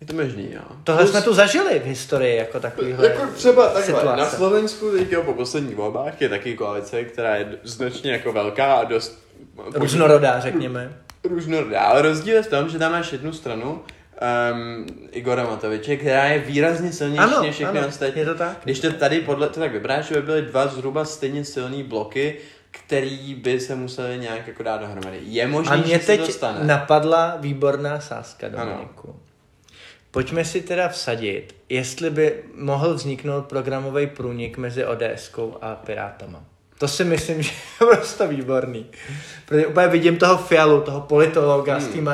[0.00, 0.60] Je to možný, jo.
[0.84, 4.20] Tohle Plus, jsme tu zažili v historii jako takovýhle Jako třeba takhle, situace.
[4.20, 8.84] na Slovensku teďka po posledních volbách je taky koalice, která je značně jako velká a
[8.84, 9.24] dost...
[9.74, 10.92] Různorodá, řekněme.
[11.24, 16.24] Různorodá, ale rozdíl je v tom, že tam máš jednu stranu, um, Igora Matoviče, která
[16.24, 18.20] je výrazně silnější ano, než všechny ano, ostatní.
[18.20, 18.56] Je to tak?
[18.64, 22.36] Když to tady podle to tak vypadá, že by byly dva zhruba stejně silný bloky,
[22.70, 25.18] který by se museli nějak jako dát dohromady.
[25.22, 26.58] Je možné, že teď se dostane.
[26.64, 29.08] napadla výborná sázka, Dominiku.
[29.08, 29.20] Ano.
[30.14, 36.44] Pojďme si teda vsadit, jestli by mohl vzniknout programový průnik mezi ods a Pirátama.
[36.78, 37.50] To si myslím, že
[37.80, 38.86] je prostě výborný.
[39.46, 41.82] Protože úplně vidím toho Fialu, toho politologa hmm.
[41.82, 42.10] s tím,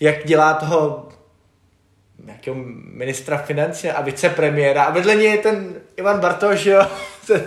[0.00, 1.08] jak, dělá toho
[2.24, 6.86] nějakého ministra financí a vicepremiéra a vedle něj je ten Ivan Bartoš, jo.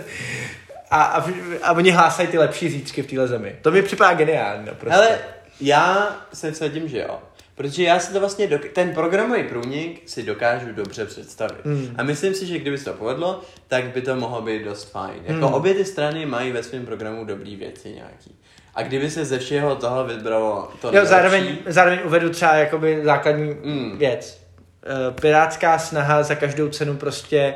[0.90, 1.30] A, a,
[1.62, 3.56] a oni hlásají ty lepší zítřky v téhle zemi.
[3.62, 4.66] To mi připadá geniální.
[4.66, 4.96] No, prostě.
[4.96, 5.18] Ale
[5.60, 7.18] já se vsadím, že jo.
[7.58, 11.64] Protože já si to vlastně, dok- ten programový průnik si dokážu dobře představit.
[11.64, 11.94] Hmm.
[11.98, 15.14] A myslím si, že kdyby se to povedlo, tak by to mohlo být dost fajn.
[15.24, 15.54] Jako Hmm.
[15.54, 18.34] obě ty strany mají ve svém programu dobrý věci nějaký.
[18.74, 23.56] A kdyby se ze všeho toho vybralo to Jo, zároveň, zároveň uvedu třeba jakoby základní
[23.64, 23.98] Mm.
[23.98, 24.40] věc.
[24.82, 27.54] Eh, Pirátská snaha za každou cenu prostě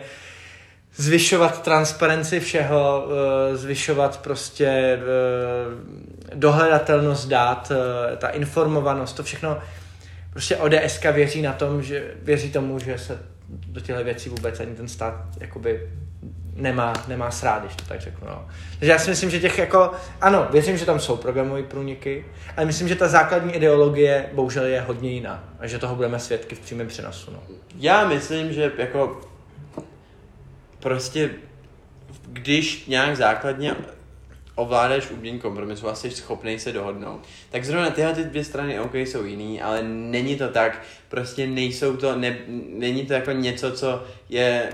[0.97, 3.07] zvyšovat transparenci všeho,
[3.53, 7.73] eh, zvyšovat prostě eh, dohledatelnost dát,
[8.19, 9.59] ta informovanost, to všechno.
[10.33, 13.19] Prostě ODSK věří na tom, že věří tomu, že se
[13.49, 15.91] do těchto věcí vůbec ani ten stát jakoby
[16.55, 18.29] nemá, nemá srát, když to tak řeknu.
[18.29, 18.49] No.
[18.79, 22.25] Takže já si myslím, že těch jako, ano, věřím, že tam jsou programové průniky,
[22.57, 26.55] ale myslím, že ta základní ideologie bohužel je hodně jiná a že toho budeme svědky
[26.55, 27.31] v přímém přenosu.
[27.31, 27.43] No.
[27.79, 29.21] Já myslím, že jako
[30.79, 31.31] prostě
[32.27, 33.75] když nějak základně
[34.55, 38.95] ovládáš umění kompromisu a jsi schopný se dohodnout, tak zrovna tyhle ty dvě strany OK
[38.95, 42.39] jsou jiný, ale není to tak, prostě nejsou to, ne,
[42.69, 44.73] není to jako něco, co je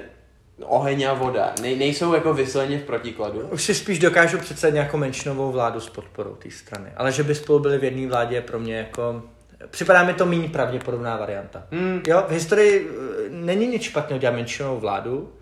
[0.65, 1.55] oheň a voda.
[1.63, 3.41] Ne, nejsou jako vysloveně v protikladu.
[3.41, 7.35] Už si spíš dokážu představit nějakou menšinovou vládu s podporou té strany, ale že by
[7.35, 9.23] spolu byli v jedné vládě je pro mě jako...
[9.71, 11.63] Připadá mi to méně pravděpodobná varianta.
[11.71, 12.03] Hmm.
[12.07, 15.33] Jo, v historii eh, není nic špatného dělat menšinovou vládu,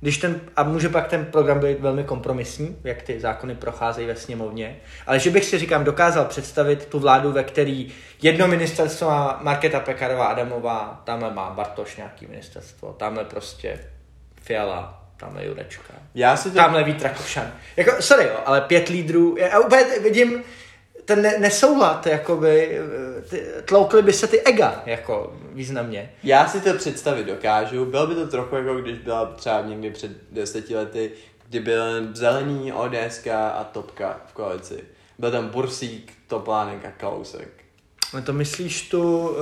[0.00, 4.16] když ten, a může pak ten program být velmi kompromisní, jak ty zákony procházejí ve
[4.16, 4.76] sněmovně,
[5.06, 9.80] ale že bych si říkám, dokázal představit tu vládu, ve který jedno ministerstvo má Markéta
[9.80, 13.80] Pekarová Adamová, tamhle má Bartoš nějaký ministerstvo, tamhle prostě
[14.42, 16.56] Fiala, tamhle Jurečka, Já si to...
[16.56, 17.52] tamhle Vít Rakušan.
[17.76, 20.42] Jako, sorry, jo, ale pět lídrů, já úplně vidím
[21.04, 22.80] ten ne- nesoulad, jakoby,
[23.30, 26.12] ty, tloukly by se ty ega, jako významně.
[26.22, 27.84] Já si to představit dokážu.
[27.84, 31.10] Bylo by to trochu jako když byla třeba někdy před deseti lety,
[31.48, 34.84] kdy byl zelený ODS a Topka v koalici.
[35.18, 37.48] Byl tam Bursík, Toplánek a Kalousek.
[38.14, 39.36] No to myslíš tu, uh,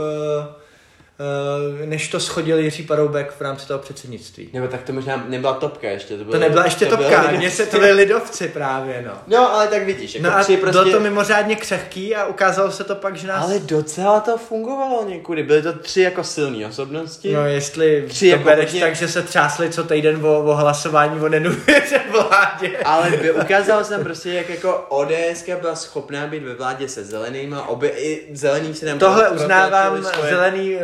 [1.84, 4.50] než to schodil Jiří Paroubek v rámci toho předsednictví.
[4.52, 6.16] Nebo tak to možná nebyla Topka ještě.
[6.18, 9.12] To, bylo, To nebyla ještě to topka, mně se to byli lidovci právě, no.
[9.26, 10.58] No, ale tak vidíš, jako No a prostě...
[10.58, 13.44] bylo to mimořádně křehký a ukázalo se to pak, že nás...
[13.44, 15.42] Ale docela to fungovalo někudy.
[15.42, 17.32] Byly to tři jako silné osobnosti.
[17.34, 20.54] No jestli Tři to jako bereš hodně- tak, že se třásli co týden o, o
[20.54, 22.78] hlasování o nedůvěře vládě.
[22.84, 27.68] Ale by, ukázalo se prostě, jak jako ODS byla schopná být ve vládě se zelenýma,
[27.68, 30.80] obě i zelený si tam Tohle pro- uznávám, zelený eh,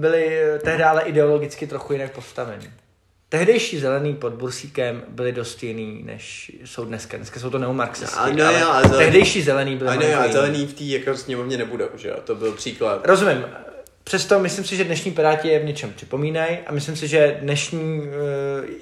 [0.00, 2.70] byli eh, tehdy ale ideologicky trochu jinak postavení.
[3.28, 7.16] Tehdejší zelený pod Bursíkem byli dost jiný, než jsou dneska.
[7.16, 10.32] Dneska jsou to neomarxisti, No, no ale zelený- tehdejší zelený byli A ne, malinko a
[10.32, 12.16] zelený v té jako sněmovně nebudou, že jo?
[12.24, 13.06] To byl příklad.
[13.06, 13.44] Rozumím.
[14.04, 17.98] Přesto myslím si, že dnešní Piráti je v něčem připomínají a myslím si, že dnešní,
[18.00, 18.04] uh,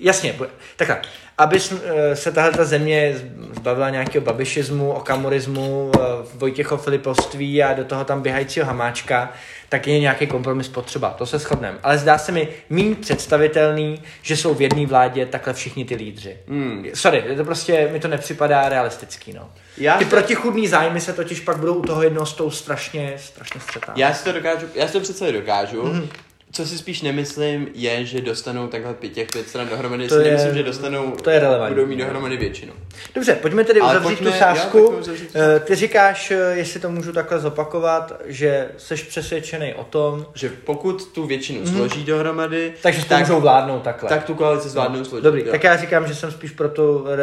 [0.01, 0.35] jasně,
[0.77, 1.01] takhle,
[1.39, 3.15] aby s- eh, se tahle ta země
[3.55, 6.03] zbavila nějakého babišismu, okamorismu, uh,
[6.35, 9.33] Vojtěcho Filipovství a do toho tam běhajícího hamáčka,
[9.69, 11.79] tak je nějaký kompromis potřeba, to se shodneme.
[11.83, 16.37] Ale zdá se mi méně představitelný, že jsou v jedné vládě takhle všichni ty lídři.
[16.49, 16.85] Hmm.
[16.95, 19.51] Sorry, to prostě mi to nepřipadá realistický, no.
[19.79, 23.61] Já Ty to- protichudný zájmy se totiž pak budou u toho jednoho stolu strašně, strašně
[23.61, 23.99] střetávat.
[23.99, 25.83] Já si to dokážu, já si to představit dokážu.
[25.87, 26.09] Mhm.
[26.55, 30.09] Co si spíš nemyslím, je, že dostanou takhle pět, těch pět stran dohromady.
[30.09, 31.75] To si je- nemyslím, že dostanou, to je relevantní.
[31.75, 32.73] budou mít dohromady většinu.
[33.15, 34.95] Dobře, pojďme tedy Ale uzavřít pojďme- tu jo, sázku.
[35.35, 40.49] Eh, Ty říkáš, eh, jestli to můžu takhle zopakovat, že jsi přesvědčený o tom, Že
[40.65, 41.77] pokud tu většinu mm-hmm.
[41.77, 44.09] složí dohromady, takže tak, můžou vládnout takhle.
[44.09, 45.25] tak tu koalici zvládnou složit.
[45.25, 45.51] Dobrý, jo.
[45.51, 47.17] tak já říkám, že jsem spíš pro tu eh,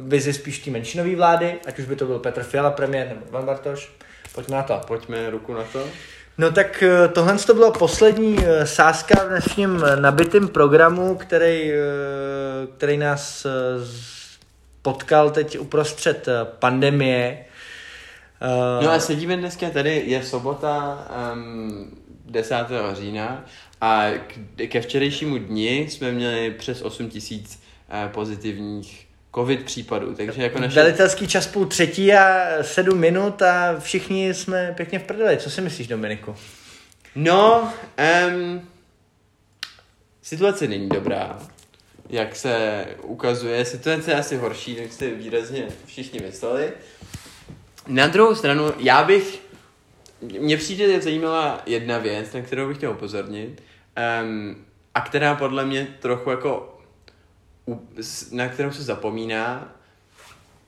[0.00, 3.44] vizi spíš té menšinové vlády, ať už by to byl Petr Fiala premiér nebo Ivan
[3.44, 3.90] Bartoš.
[4.34, 4.80] Pojďme na to.
[4.86, 5.84] Pojďme ruku na to.
[6.40, 11.76] No tak eh, tohle to bylo poslední eh, sázka v dnešním nabitém programu, který, eh,
[12.76, 13.46] který nás
[14.82, 17.44] potkal teď uprostřed pandemie.
[18.82, 22.56] No a sedíme dneska tady, je sobota um, 10.
[22.92, 23.44] října
[23.80, 24.06] a
[24.68, 27.62] ke včerejšímu dni jsme měli přes 8 tisíc
[28.12, 30.74] pozitivních covid případů, takže jako naše...
[30.74, 35.36] Velitelský čas půl třetí a sedm minut a všichni jsme pěkně v prdeli.
[35.36, 36.36] Co si myslíš, Dominiku?
[37.14, 37.72] No,
[38.28, 38.68] um,
[40.22, 41.38] situace není dobrá.
[42.08, 46.72] Jak se ukazuje, situace je asi horší, než si výrazně všichni mysleli.
[47.86, 49.42] Na druhou stranu, já bych,
[50.38, 53.62] mně přijde zajímavá jedna věc, na kterou bych chtěl upozornit,
[54.22, 54.64] um,
[54.94, 56.79] a která podle mě trochu jako,
[58.32, 59.76] na kterou se zapomíná,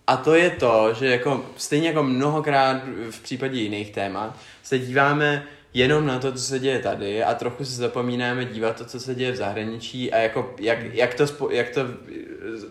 [0.06, 5.46] a to je to, že jako stejně jako mnohokrát v případě jiných témat se díváme
[5.74, 9.14] jenom na to, co se děje tady a trochu se zapomínáme dívat to, co se
[9.14, 11.80] děje v zahraničí a jako, jak, jak, to, spo, jak to,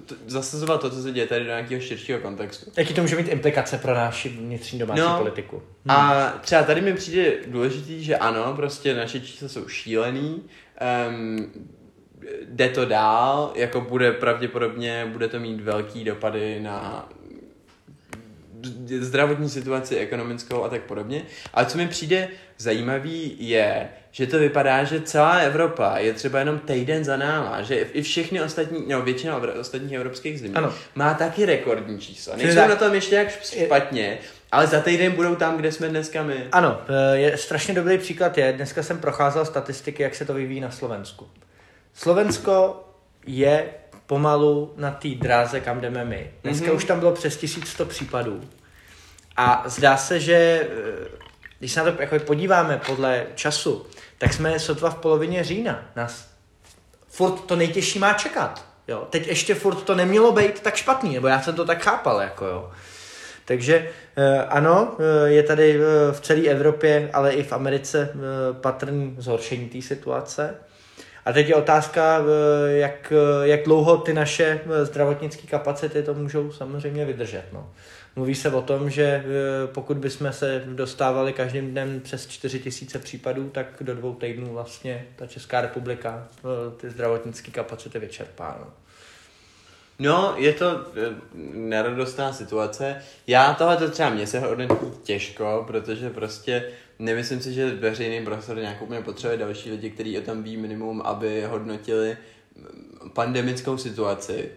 [0.05, 2.71] to zasazovat to, co se děje tady do nějakého širšího kontextu.
[2.77, 5.55] Jaký to může mít implikace pro naši vnitřní domácí no, politiku?
[5.55, 5.97] Hmm.
[5.97, 10.43] A třeba tady mi přijde důležitý, že ano, prostě naše čísla jsou šílený,
[11.10, 11.51] um,
[12.45, 17.10] jde to dál, jako bude pravděpodobně, bude to mít velký dopady na
[18.99, 21.23] zdravotní situaci, ekonomickou a tak podobně.
[21.53, 26.60] Ale co mi přijde zajímavý je, že to vypadá, že celá Evropa je třeba jenom
[26.60, 30.73] týden za náma, že i všechny ostatní, no většina ostatních evropských zemí ano.
[30.95, 32.36] má taky rekordní čísla.
[32.36, 32.69] Nejsou tak...
[32.69, 34.17] na tom ještě jak špatně,
[34.51, 36.47] ale za týden budou tam, kde jsme dneska my.
[36.51, 36.81] Ano,
[37.13, 41.27] je strašně dobrý příklad je, dneska jsem procházel statistiky, jak se to vyvíjí na Slovensku.
[41.93, 42.84] Slovensko
[43.25, 43.69] je
[44.12, 46.32] pomalu na té dráze, kam jdeme my.
[46.43, 46.75] Dneska mm-hmm.
[46.75, 48.41] už tam bylo přes 1100 případů.
[49.38, 50.67] A zdá se, že eh,
[51.60, 53.86] když se na to jako podíváme podle času,
[54.17, 55.86] tak jsme sotva v polovině října.
[55.95, 56.27] Nás
[57.08, 58.65] furt to nejtěžší má čekat.
[58.88, 59.08] Jo.
[59.10, 62.21] Teď ještě furt to nemělo být tak špatný, nebo já jsem to tak chápal.
[62.21, 62.71] Jako jo.
[63.45, 65.80] Takže eh, ano, eh, je tady
[66.12, 68.13] v celé Evropě, ale i v Americe
[68.62, 70.56] patrný zhoršení té situace.
[71.25, 76.13] A teď je otázka, eh, jak, eh, jak dlouho ty naše eh, zdravotnické kapacity to
[76.13, 77.45] můžou samozřejmě vydržet.
[77.53, 77.69] No.
[78.15, 79.23] Mluví se o tom, že
[79.65, 85.05] pokud bychom se dostávali každým dnem přes 4 tisíce případů, tak do dvou týdnů vlastně
[85.15, 86.27] ta Česká republika
[86.77, 88.57] ty zdravotnické kapacity vyčerpá.
[88.60, 88.67] No.
[89.99, 90.86] No, je to
[91.53, 93.01] neradostná situace.
[93.27, 96.63] Já tohle to třeba mě se hodnotí těžko, protože prostě
[97.01, 101.01] nemyslím si, že veřejný prostor nějak úplně potřebuje další lidi, kteří o tom ví minimum,
[101.01, 102.17] aby hodnotili
[103.13, 104.49] pandemickou situaci.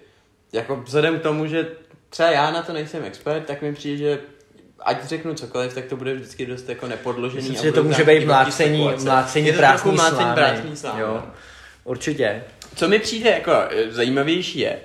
[0.52, 1.66] Jako vzhledem k tomu, že
[2.10, 4.18] třeba já na to nejsem expert, tak mi přijde, že
[4.80, 7.48] ať řeknu cokoliv, tak to bude vždycky dost jako nepodložený.
[7.48, 10.98] Myslím, že to může být mlácení, mlácení prázdný mlácení prázdný slám.
[10.98, 11.06] Jo.
[11.06, 11.32] No.
[11.84, 12.42] Určitě.
[12.76, 14.78] Co mi přijde jako eh, zajímavější je,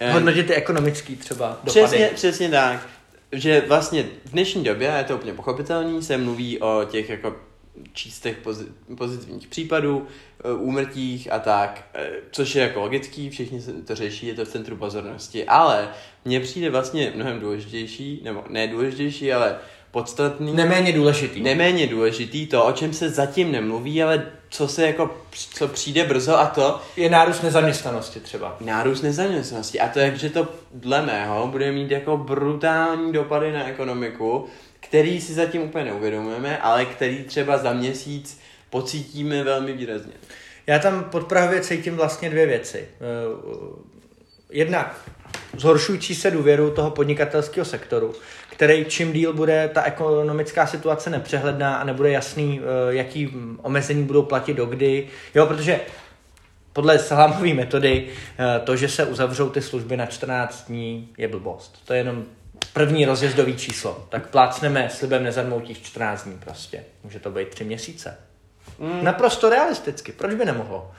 [0.00, 1.86] eh, Hodnotit ty ekonomický třeba dopady.
[1.86, 2.86] Přesně, přesně tak
[3.32, 7.36] že vlastně v dnešní době, a je to úplně pochopitelný, se mluví o těch jako
[7.92, 8.36] čístech
[8.96, 10.06] pozitivních případů,
[10.44, 14.48] e, úmrtích a tak, e, což je jako logický, všichni to řeší, je to v
[14.48, 15.88] centru pozornosti, ale
[16.24, 19.58] mně přijde vlastně mnohem důležitější, nebo ne důležitější, ale
[19.90, 20.54] podstatný.
[20.54, 21.42] Neméně důležitý.
[21.42, 26.38] Neméně důležitý, to, o čem se zatím nemluví, ale co se jako, co přijde brzo
[26.38, 26.80] a to...
[26.96, 28.56] Je nárůst nezaměstnanosti třeba.
[28.60, 33.66] Nárůst nezaměstnanosti a to je, že to dle mého bude mít jako brutální dopady na
[33.66, 34.46] ekonomiku,
[34.80, 40.12] který si zatím úplně neuvědomujeme, ale který třeba za měsíc pocítíme velmi výrazně.
[40.66, 42.88] Já tam pod Prahově cítím vlastně dvě věci.
[42.94, 43.98] Eh,
[44.50, 45.10] jednak
[45.56, 48.14] zhoršující se důvěru toho podnikatelského sektoru,
[48.58, 54.22] který čím díl bude ta ekonomická situace nepřehledná a nebude jasný, eh, jaký omezení budou
[54.22, 55.08] platit dokdy.
[55.34, 55.80] Jo, protože
[56.72, 61.82] podle salámové metody eh, to, že se uzavřou ty služby na 14 dní, je blbost.
[61.84, 62.24] To je jenom
[62.72, 64.06] první rozjezdový číslo.
[64.08, 66.84] Tak plácneme slibem nezadmoutích 14 dní prostě.
[67.04, 68.16] Může to být tři měsíce.
[68.78, 69.04] Mm.
[69.04, 70.12] Naprosto realisticky.
[70.12, 70.90] Proč by nemohlo?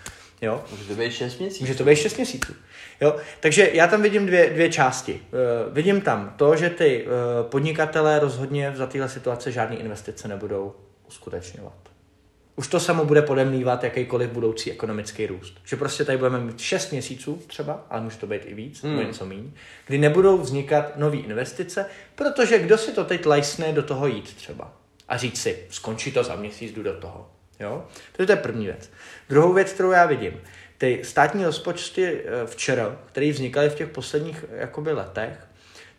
[0.41, 0.63] Jo?
[0.71, 1.63] Může to být 6 měsíců.
[1.63, 2.54] Může to být 6 měsíců.
[3.02, 3.15] Jo?
[3.39, 5.13] Takže já tam vidím dvě, dvě části.
[5.13, 10.75] Uh, vidím tam to, že ty uh, podnikatelé rozhodně za téhle situace žádné investice nebudou
[11.08, 11.73] uskutečňovat.
[12.56, 15.54] Už to samo bude podemlívat jakýkoliv budoucí ekonomický růst.
[15.65, 18.95] Že prostě tady budeme mít 6 měsíců třeba, ale může to být i víc, hmm.
[18.95, 19.52] nebo něco méně,
[19.88, 24.73] kdy nebudou vznikat nové investice, protože kdo si to teď lajsne do toho jít třeba
[25.08, 27.32] a říct si, skončí to za měsíc, jdu do toho.
[27.59, 27.85] Jo?
[28.11, 28.89] To je první věc.
[29.29, 30.33] Druhou věc, kterou já vidím,
[30.77, 35.47] ty státní rozpočty eh, včera, které vznikaly v těch posledních jakoby, letech,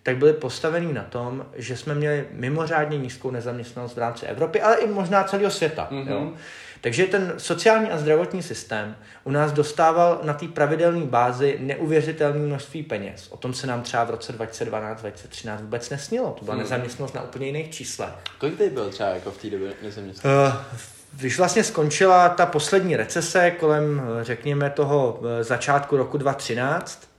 [0.03, 4.77] tak byly postavený na tom, že jsme měli mimořádně nízkou nezaměstnanost v rámci Evropy, ale
[4.77, 5.89] i možná celého světa.
[5.91, 6.11] Mm-hmm.
[6.11, 6.33] Jo?
[6.81, 12.83] Takže ten sociální a zdravotní systém u nás dostával na té pravidelné bázi neuvěřitelné množství
[12.83, 13.29] peněz.
[13.31, 16.37] O tom se nám třeba v roce 2012-2013 vůbec nesnilo.
[16.39, 16.63] To byla mm.
[16.63, 18.11] nezaměstnanost na úplně jiných číslech.
[18.39, 20.55] Kolik tady byl třeba jako v té době nezaměstnanost?
[20.55, 27.11] Uh, když vlastně skončila ta poslední recese kolem, řekněme, toho eh, začátku roku 2013,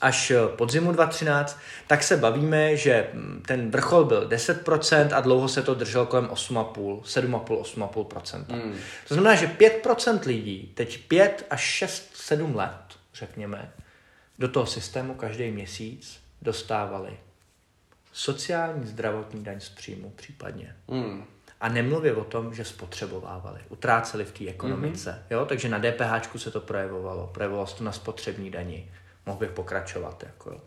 [0.00, 5.48] až eh, podzimu 2013, tak se bavíme, že hm, ten vrchol byl 10% a dlouho
[5.48, 8.44] se to drželo kolem 8,5, 7,5, 8,5%.
[8.48, 8.78] Hmm.
[9.08, 13.72] To znamená, že 5% lidí teď 5 až 6, 7 let, řekněme,
[14.38, 17.10] do toho systému každý měsíc dostávali
[18.12, 20.76] sociální zdravotní daň z příjmu případně.
[20.88, 21.24] Hmm.
[21.60, 25.10] A nemluvě o tom, že spotřebovávali, utráceli v té ekonomice.
[25.10, 25.34] Mm-hmm.
[25.34, 25.46] Jo?
[25.46, 28.90] Takže na DPH se to projevovalo, projevovalo se to na spotřební dani.
[29.26, 30.22] Mohl bych pokračovat.
[30.26, 30.60] Jako.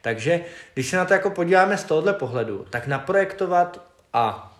[0.00, 0.40] Takže
[0.74, 4.54] když se na to jako podíváme z tohohle pohledu, tak naprojektovat a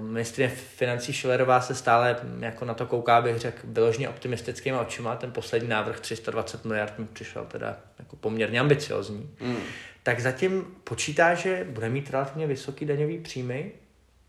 [0.00, 5.16] ministrině financí Schillerová se stále jako na to kouká, bych řekl, vyloženě optimistickýma očima.
[5.16, 9.30] Ten poslední návrh 320 miliard mi přišel teda jako poměrně ambiciozní.
[9.40, 9.56] Mm.
[10.02, 13.72] Tak zatím počítá, že bude mít relativně vysoký daňový příjmy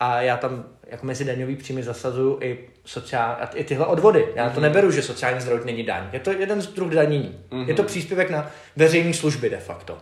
[0.01, 4.27] a já tam jako mezi daňový příjmy zasazuju i, sociál, i tyhle odvody.
[4.35, 4.63] Já to mm.
[4.63, 6.09] neberu, že sociální zdravotní není daň.
[6.13, 7.39] Je to jeden z druh daní.
[7.51, 7.67] Mm.
[7.67, 9.97] Je to příspěvek na veřejné služby de facto.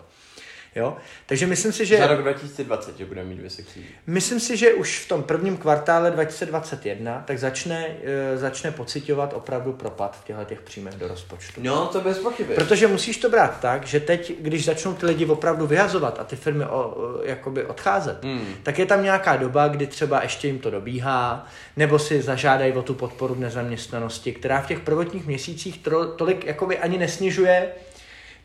[0.79, 0.97] Jo?
[1.25, 1.97] Takže myslím si, že...
[1.97, 3.85] Za rok 2020, že bude mít vysoký.
[4.07, 9.73] Myslím si, že už v tom prvním kvartále 2021 tak začne, uh, začne pocitovat opravdu
[9.73, 11.61] propad v těchto těch příjmech do rozpočtu.
[11.63, 12.53] No, to bez pochyby.
[12.53, 16.35] Protože musíš to brát tak, že teď, když začnou ty lidi opravdu vyhazovat a ty
[16.35, 18.55] firmy o, o, jakoby odcházet, hmm.
[18.63, 22.81] tak je tam nějaká doba, kdy třeba ještě jim to dobíhá, nebo si zažádají o
[22.81, 27.69] tu podporu v nezaměstnanosti, která v těch prvotních měsících to, tolik jakoby ani nesnižuje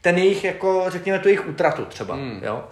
[0.05, 2.41] ten jejich, jako, řekněme, tu jejich útratu třeba, hmm.
[2.43, 2.65] jo.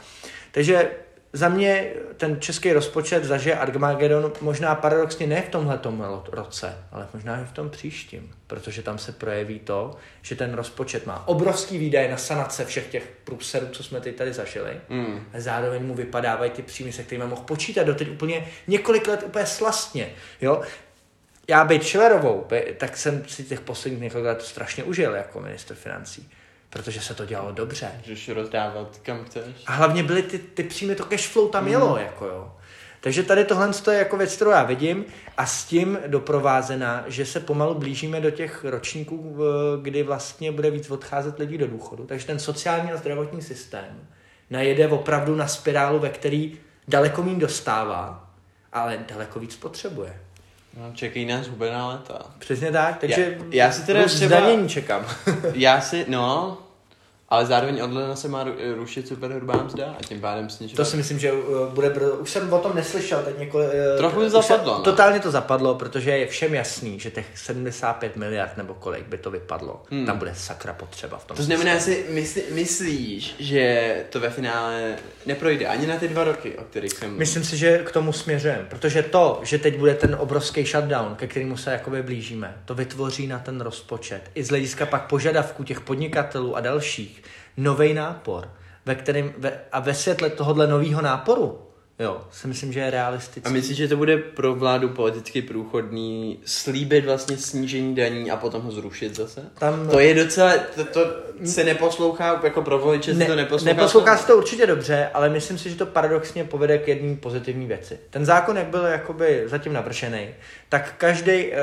[0.50, 0.90] Takže
[1.32, 5.80] za mě ten český rozpočet zažije Armageddon možná paradoxně ne v tomhle
[6.32, 11.06] roce, ale možná i v tom příštím, protože tam se projeví to, že ten rozpočet
[11.06, 15.26] má obrovský výdaje na sanace všech těch průserů, co jsme teď tady zažili, mm.
[15.34, 19.46] a zároveň mu vypadávají ty příjmy, se kterými mohl počítat doteď úplně několik let úplně
[19.46, 20.08] slastně.
[20.40, 20.62] Jo?
[21.48, 26.30] Já být Schillerovou, tak jsem si těch posledních několik let strašně užil jako minister financí
[26.72, 27.92] protože se to dělalo dobře.
[27.98, 29.44] Můžeš rozdávat kam chceš.
[29.66, 32.02] A hlavně byly ty, ty příjmy, to cash flow tam jelo, mm.
[32.02, 32.52] jako jo.
[33.00, 35.04] Takže tady tohle je jako věc, kterou já vidím
[35.36, 39.36] a s tím doprovázená, že se pomalu blížíme do těch ročníků,
[39.82, 42.04] kdy vlastně bude víc odcházet lidí do důchodu.
[42.04, 44.08] Takže ten sociální a zdravotní systém
[44.50, 46.58] najede opravdu na spirálu, ve který
[46.88, 48.30] daleko méně dostává,
[48.72, 50.21] ale daleko víc potřebuje.
[50.76, 52.18] No, čekají nás hubená léta.
[52.38, 54.36] Přesně tak, takže já, já si teda třeba...
[54.36, 55.06] Zdanění čekám.
[55.54, 56.58] já si, no,
[57.32, 60.76] ale zároveň od se má rušit superhrubá mzda a tím pádem snižovat.
[60.76, 62.12] To si myslím, že uh, bude brzo.
[62.12, 63.68] Už jsem o tom neslyšel teď několik...
[63.68, 64.74] Uh, Trochu zapadlo.
[64.78, 64.84] no.
[64.84, 69.30] Totálně to zapadlo, protože je všem jasný, že těch 75 miliard nebo kolik by to
[69.30, 70.06] vypadlo, hmm.
[70.06, 71.36] tam bude sakra potřeba v tom.
[71.36, 76.58] To znamená, si myslí, myslíš, že to ve finále neprojde ani na ty dva roky,
[76.58, 77.18] o kterých jsem...
[77.18, 81.26] Myslím si, že k tomu směřujeme, protože to, že teď bude ten obrovský shutdown, ke
[81.26, 84.30] kterému se jakoby blížíme, to vytvoří na ten rozpočet.
[84.34, 87.21] I z hlediska pak požadavků těch podnikatelů a dalších,
[87.56, 88.50] nový nápor,
[88.86, 91.71] ve kterém, ve, a ve světle tohohle nového náporu,
[92.02, 93.48] jo, si myslím, že je realistický.
[93.48, 98.62] A myslíš, že to bude pro vládu politicky průchodný slíbit vlastně snížení daní a potom
[98.62, 99.50] ho zrušit zase?
[99.58, 99.88] Tam...
[99.88, 101.00] To je docela, to, to
[101.44, 103.74] se neposlouchá, jako pro voliče ne, se to neposlouchá.
[103.74, 107.66] Neposlouchá se to určitě dobře, ale myslím si, že to paradoxně povede k jedné pozitivní
[107.66, 107.98] věci.
[108.10, 110.28] Ten zákon, jak byl jakoby zatím navršený,
[110.68, 111.56] tak každý, eh,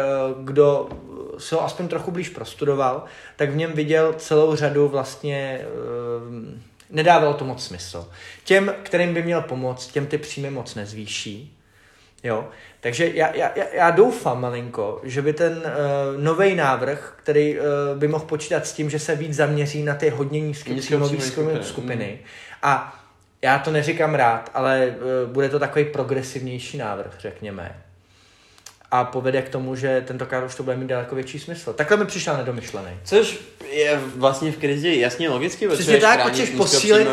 [0.43, 0.89] kdo
[1.37, 3.03] se ho aspoň trochu blíž prostudoval,
[3.35, 8.09] tak v něm viděl celou řadu vlastně eh, nedávalo to moc smysl.
[8.43, 11.57] Těm, kterým by měl pomoct, těm ty příjmy moc nezvýší.
[12.23, 12.47] Jo?
[12.79, 17.65] Takže já, já, já doufám malinko, že by ten uh, eh, nový návrh, který uh,
[17.95, 21.63] by mohl počítat s tím, že se víc zaměří na ty hodně nízké příjmové skupiny,
[21.63, 22.19] skupiny.
[22.21, 22.27] Mm.
[22.63, 23.03] A
[23.41, 27.83] já to neříkám rád, ale uh, bude to takový progresivnější návrh, řekněme
[28.91, 31.73] a povede k tomu, že tentokrát už to bude mít daleko větší smysl.
[31.73, 32.99] Takhle mi přišel nedomyšlený.
[33.03, 33.39] Což
[33.71, 35.67] je vlastně v krizi jasně logicky.
[35.67, 37.07] Přesně tak, potřebuješ posílit,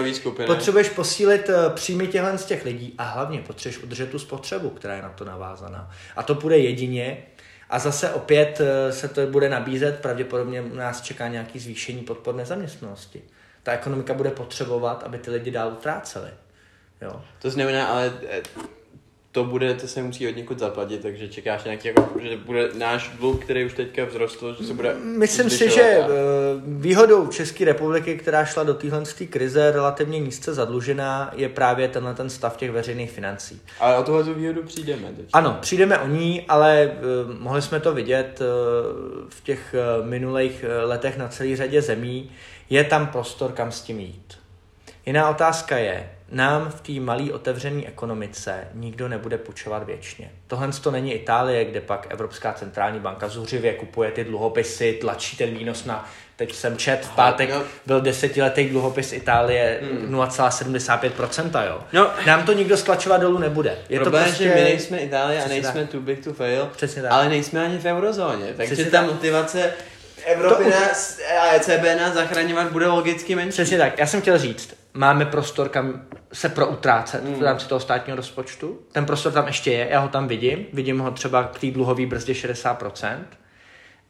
[0.47, 4.95] potřebuješ posílit uh, příjmy těchhle z těch lidí a hlavně potřebuješ udržet tu spotřebu, která
[4.95, 5.91] je na to navázaná.
[6.17, 7.19] A to bude jedině,
[7.71, 13.23] a zase opět uh, se to bude nabízet, pravděpodobně nás čeká nějaký zvýšení podpor nezaměstnanosti.
[13.63, 16.31] Ta ekonomika bude potřebovat, aby ty lidi dál utráceli.
[17.03, 17.23] Jo.
[17.39, 18.43] To znamená, ale eh,
[19.37, 23.11] to bude, to se musí od někud zaplatit, takže čekáš nějaký, jako, že bude náš
[23.19, 26.05] dluh, který už teďka vzrostl, že se bude Myslím si, že a...
[26.05, 26.09] Eh,
[26.67, 32.31] výhodou České republiky, která šla do téhle krize relativně nízce zadlužená, je právě tenhle ten
[32.31, 33.61] stav těch veřejných financí.
[33.81, 35.09] Ale o tohle výhodu přijdeme.
[35.17, 35.27] Teď.
[35.33, 36.91] Ano, přijdeme o ní, ale
[37.27, 38.47] uh, mohli jsme to vidět uh,
[39.29, 39.75] v těch
[40.05, 42.31] minulých letech na celé řadě zemí.
[42.71, 44.39] Je tam prostor, kam s tím jít.
[45.07, 50.31] Jiná otázka je, nám v té malé otevřené ekonomice nikdo nebude půjčovat věčně.
[50.47, 55.55] Tohle to není Itálie, kde pak Evropská centrální banka zuřivě kupuje ty dluhopisy, tlačí ten
[55.55, 57.51] výnos na Teď jsem čet, v pátek
[57.87, 60.15] byl desetiletý dluhopis Itálie hmm.
[60.15, 61.81] 0,75%, jo.
[61.93, 62.11] No.
[62.27, 63.79] Nám to nikdo stlačovat dolů nebude.
[63.89, 64.45] Je Problém, to prostě...
[64.45, 65.91] že my nejsme Itálie a nejsme tak.
[65.91, 67.13] too big to fail, Přesně tak.
[67.13, 68.47] ale nejsme ani v eurozóně.
[68.57, 69.07] Takže Přesně ta tak.
[69.07, 69.73] motivace
[70.25, 70.71] Evropy to...
[70.71, 73.53] nás, a ECB nás zachraňovat bude logicky menší.
[73.53, 73.99] Přesně tak.
[73.99, 77.35] Já jsem chtěl říct, máme prostor, kam se proutrácet mm.
[77.35, 78.79] v rámci toho státního rozpočtu.
[78.93, 80.67] Ten prostor tam ještě je, já ho tam vidím.
[80.73, 83.19] Vidím ho třeba k té dluhové brzdě 60%.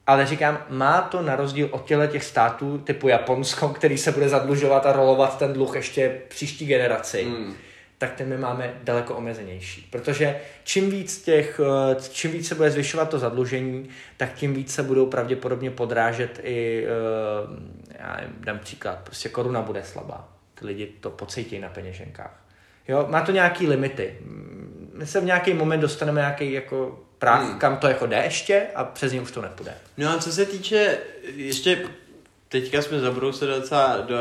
[0.07, 4.28] Ale říkám, má to na rozdíl od těle těch států typu Japonsko, který se bude
[4.28, 7.24] zadlužovat a rolovat ten dluh ještě příští generaci.
[7.24, 7.55] Mm.
[7.99, 9.89] tak ten my máme daleko omezenější.
[9.91, 11.61] Protože čím víc, těch,
[11.91, 16.41] eh, čím víc se bude zvyšovat to zadlužení, tak tím víc se budou pravděpodobně podrážet
[16.43, 20.36] i, eh, já nevím, dám příklad, prostě koruna bude slabá.
[20.59, 22.42] Ty lidi to pocítí na peněženkách.
[22.88, 24.18] Jo, má to nějaký limity.
[24.94, 27.59] My se v nějaký moment dostaneme nějaký jako práh, hmm.
[27.59, 29.74] kam to jako jde ještě a přes něj už to nepůjde.
[29.96, 30.98] No a co se týče,
[31.34, 31.82] ještě
[32.48, 34.16] teďka jsme zabrousili docela do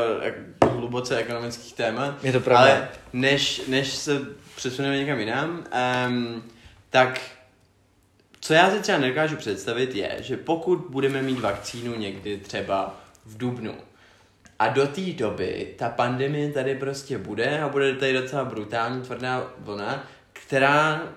[0.70, 2.24] hluboce ekonomických témat.
[2.24, 2.62] Je to pravda.
[2.62, 4.20] Ale než, než se
[4.56, 5.64] přesuneme někam jinam,
[6.08, 6.42] um,
[6.90, 7.20] tak
[8.40, 13.36] co já si třeba nedokážu představit je, že pokud budeme mít vakcínu někdy třeba v
[13.36, 13.74] Dubnu
[14.58, 19.52] a do té doby ta pandemie tady prostě bude a bude tady docela brutální tvrdá
[19.58, 21.12] vlna, která,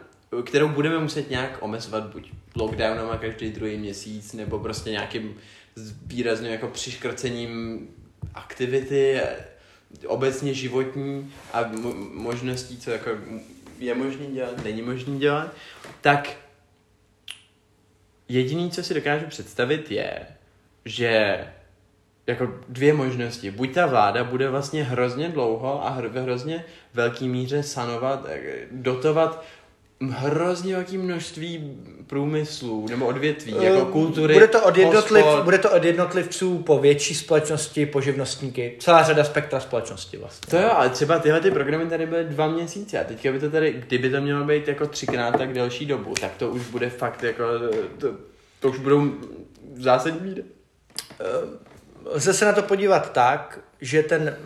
[0.45, 5.35] kterou budeme muset nějak omezovat buď lockdownem a každý druhý měsíc, nebo prostě nějakým
[6.05, 7.87] výrazným jako přiškrcením
[8.33, 9.21] aktivity,
[10.07, 11.71] obecně životní a
[12.13, 13.09] možností, co jako
[13.79, 15.53] je možné dělat, není možné dělat,
[16.01, 16.37] tak
[18.27, 20.27] jediný, co si dokážu představit, je,
[20.85, 21.39] že
[22.29, 23.51] jako dvě možnosti.
[23.51, 29.43] Buď ta vláda bude vlastně hrozně dlouho a ve hrozně velký míře sanovat, eh, dotovat
[30.01, 31.77] hrozně velké množství
[32.07, 34.33] průmyslů nebo odvětví, uh, jako kultury.
[34.33, 39.23] Bude to, od jednotliv, bude to od jednotlivců po větší společnosti, po živnostníky, celá řada
[39.23, 40.51] spektra společnosti vlastně.
[40.51, 43.49] To jo, ale třeba tyhle ty programy tady byly dva měsíce a teďka by to
[43.49, 47.23] tady, kdyby to mělo být jako třikrát tak delší dobu, tak to už bude fakt
[47.23, 47.43] jako,
[47.97, 48.07] to,
[48.59, 49.11] to už budou
[49.75, 50.43] zásadní míry.
[52.05, 54.37] Lze se na to podívat tak, že ten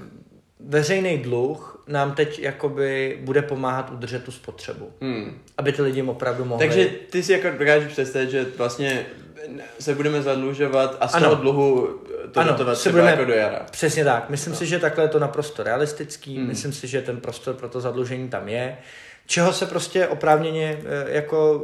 [0.59, 4.91] veřejný dluh nám teď jakoby bude pomáhat udržet tu spotřebu.
[5.01, 5.41] Hmm.
[5.57, 6.67] Aby ty lidi opravdu mohli...
[6.67, 9.05] Takže ty si jako dokážeš představit, že vlastně
[9.79, 11.29] se budeme zadlužovat a z ano.
[11.29, 11.99] toho dluhu
[12.31, 13.65] to ano, dotovat se budeme, jako do jara.
[13.71, 14.29] Přesně tak.
[14.29, 14.59] Myslím no.
[14.59, 16.37] si, že takhle je to naprosto realistický.
[16.37, 16.47] Hmm.
[16.47, 18.77] Myslím si, že ten prostor pro to zadlužení tam je
[19.25, 21.61] čeho se prostě oprávněně eh, jako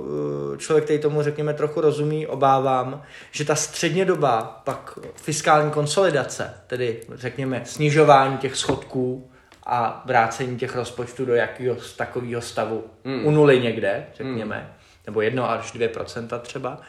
[0.54, 3.02] eh, člověk, který tomu řekněme trochu rozumí, obávám,
[3.32, 9.32] že ta středně doba pak fiskální konsolidace, tedy řekněme snižování těch schodků
[9.66, 13.26] a vrácení těch rozpočtů do jakého takového stavu hmm.
[13.26, 14.68] u nuly někde, řekněme, hmm.
[15.06, 16.82] nebo jedno až dvě procenta třeba,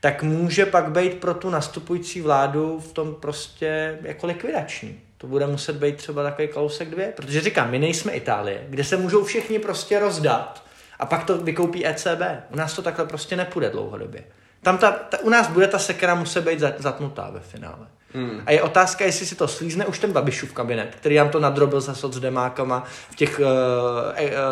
[0.00, 5.46] tak může pak být pro tu nastupující vládu v tom prostě jako likvidační to bude
[5.46, 9.58] muset být třeba takový kousek dvě, protože říkám, my nejsme Itálie, kde se můžou všichni
[9.58, 10.64] prostě rozdat
[10.98, 12.22] a pak to vykoupí ECB.
[12.50, 14.24] U nás to takhle prostě nepůjde dlouhodobě.
[14.62, 17.86] Tam ta, ta, u nás bude ta sekera muset být zatnutá ve finále.
[18.14, 18.42] Hmm.
[18.46, 21.80] A je otázka, jestli si to slízne už ten Babišův kabinet, který nám to nadrobil
[21.80, 23.46] za socdemákama v těch uh,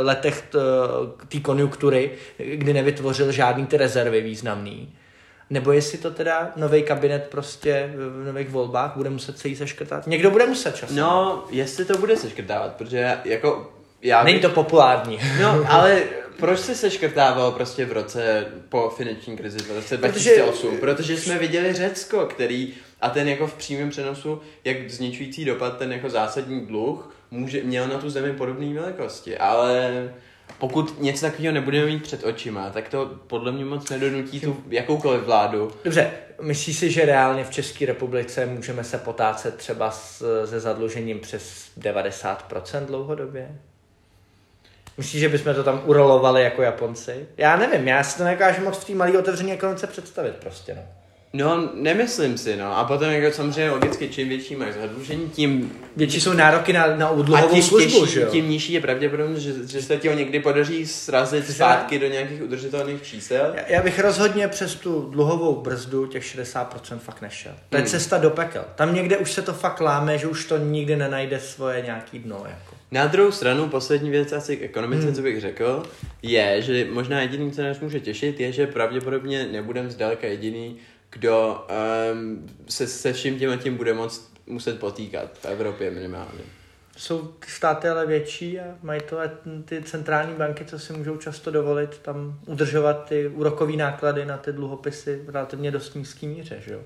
[0.00, 0.44] letech
[1.28, 2.10] té konjunktury,
[2.54, 4.94] kdy nevytvořil žádný ty rezervy významný
[5.52, 10.06] nebo jestli to teda nový kabinet prostě v nových volbách bude muset se jí seškrtat.
[10.06, 10.96] Někdo bude muset časem.
[10.96, 13.72] No, jestli to bude seškrtávat, protože jako
[14.02, 14.24] já...
[14.24, 15.18] Není to populární.
[15.42, 16.02] No, ale
[16.38, 20.68] proč se seškrtávalo prostě v roce po finanční krizi v roce 2008?
[20.68, 25.78] Protože, protože jsme viděli Řecko, který a ten jako v přímém přenosu, jak zničující dopad
[25.78, 30.10] ten jako zásadní dluh může, měl na tu zemi podobné velikosti, ale
[30.58, 35.22] pokud něco takového nebudeme mít před očima, tak to podle mě moc nedonutí tu jakoukoliv
[35.22, 35.72] vládu.
[35.84, 41.20] Dobře, myslíš si, že reálně v České republice můžeme se potácet třeba s, se zadlužením
[41.20, 43.58] přes 90% dlouhodobě?
[44.96, 47.26] Myslíš, že bychom to tam urolovali jako Japonci?
[47.36, 51.01] Já nevím, já si to nekážu moc v té malé otevřené ekonomice představit prostě, no.
[51.34, 52.78] No, nemyslím si, no.
[52.78, 55.72] A potom jako samozřejmě logicky, čím větší máš zadlužení, tím...
[55.96, 58.28] Větší jsou nároky na, na dluhovou tím službu, těžší, že jo?
[58.30, 62.42] Tím nižší je pravděpodobně, že, že se ti ho někdy podaří srazit zpátky do nějakých
[62.42, 63.52] udržitelných čísel.
[63.54, 67.52] Já, já bych rozhodně přes tu dluhovou brzdu těch 60% fakt nešel.
[67.68, 67.90] To je hmm.
[67.90, 68.64] cesta do pekel.
[68.74, 72.44] Tam někde už se to fakt láme, že už to nikdy nenajde svoje nějaký dno,
[72.48, 72.76] jako.
[72.90, 75.14] Na druhou stranu, poslední věc asi k ekonomice, hmm.
[75.14, 75.82] co bych řekl,
[76.22, 80.76] je, že možná jediný, co nás může těšit, je, že pravděpodobně nebudeme zdaleka jediný,
[81.12, 81.66] kdo
[82.12, 86.40] um, se se vším tím a tím bude moc muset potýkat v Evropě minimálně.
[86.96, 89.16] Jsou ty státy ale větší a mají to
[89.64, 94.52] ty centrální banky, co si můžou často dovolit tam udržovat ty úrokové náklady na ty
[94.52, 96.80] dluhopisy v relativně dost nízký míře, že jo?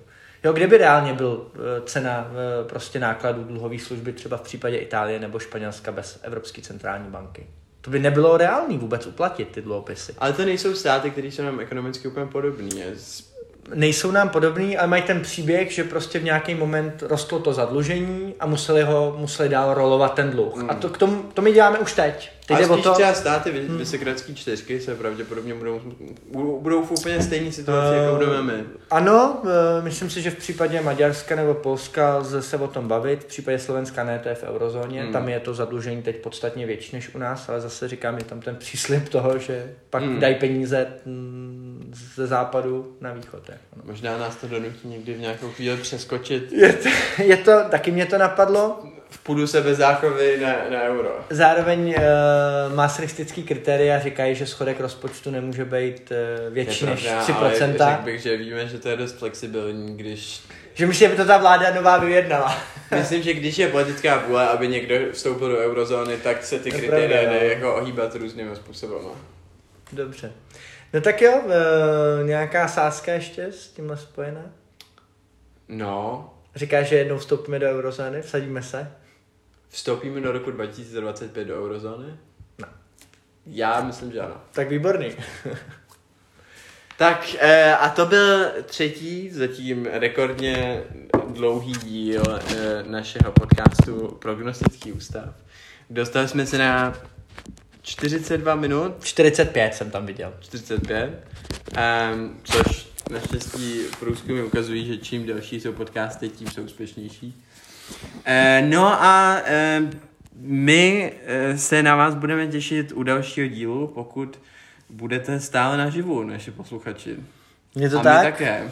[0.45, 4.77] Jo, kde by reálně byl eh, cena eh, prostě nákladů dluhové služby třeba v případě
[4.77, 7.47] Itálie nebo Španělska bez Evropské centrální banky?
[7.81, 10.15] To by nebylo reálný vůbec uplatit ty dluhopisy.
[10.19, 12.95] Ale to nejsou státy, které jsou nám ekonomicky úplně podobné
[13.75, 18.35] nejsou nám podobný, ale mají ten příběh, že prostě v nějaký moment rostlo to zadlužení
[18.41, 20.57] a museli ho, museli dál rolovat ten dluh.
[20.57, 20.71] Mm.
[20.71, 22.31] A to, k tomu, to my děláme už teď.
[22.47, 25.81] Teď a spíš to, třeba státy vy, Vysegradský čtyřky se pravděpodobně budou,
[26.33, 28.65] budou, budou v úplně stejné situaci, Eh, jako budeme my.
[28.91, 33.23] Ano, eh, myslím si, že v případě Maďarska nebo Polska lze se o tom bavit,
[33.23, 35.13] v případě Slovenska ne, to je v eurozóně, Hmm.
[35.13, 38.41] tam je to zadlužení teď podstatně větší než u nás, ale zase říkám, je tam
[38.41, 40.21] ten příslip toho, že pak Hmm.
[40.21, 41.36] dají peníze mm,
[42.15, 43.49] ze západu na východ.
[43.49, 43.83] Jako, no.
[43.85, 46.53] Možná nás to donutí někdy v nějakou chvíli přeskočit.
[46.53, 46.89] Je, to,
[47.23, 51.21] je to, taky mě to napadlo, V půdu se bez záchovy na, na euro.
[51.31, 56.13] zároveň uh, maastrichtický kritéria říkají, že schodek rozpočtu nemůže být
[56.47, 57.37] uh, větší Je než pravda, 3%.
[57.39, 60.41] Ale řekl bych, že víme, že to je dost flexibilní, když...
[60.75, 62.59] Že myslím, že by to ta vláda nová vyjednala.
[62.99, 67.31] Myslím, že když je politická vůle, aby někdo vstoupil do eurozóny, tak se ty kritéria
[67.31, 67.37] no.
[67.37, 68.95] jako ohýbat různými způsoby.
[69.93, 70.33] Dobře.
[70.97, 71.53] No tak jo, uh,
[72.27, 74.43] nějaká sázka ještě s tímhle spojená?
[75.69, 78.93] No, Říkáš, že jednou vstoupíme do eurozóny, vsadíme se?
[79.69, 82.07] vstoupíme do roku 2025 do eurozóny?
[82.59, 82.69] Ne.
[83.47, 84.41] Já myslím, že ano.
[84.53, 85.11] Tak výborný.
[86.99, 90.83] Tak eh, a to byl třetí, zatím rekordně
[91.29, 95.35] dlouhý díl eh, našeho podcastu Prognostický ústav.
[95.91, 96.95] Dostali jsme se na
[97.87, 100.35] 42 minut, 45 jsem tam viděl.
[100.41, 101.25] 45,
[102.15, 107.43] um, což naštěstí průzkumy ukazují, že čím delší jsou podcasty, tím jsou úspěšnější.
[108.25, 109.83] Eh, no a eh,
[110.41, 114.41] my eh, se na vás budeme těšit u dalšího dílu, pokud
[114.91, 117.17] budete stále naživu, naši posluchači.
[117.77, 118.25] Je to a tak?
[118.25, 118.71] my také.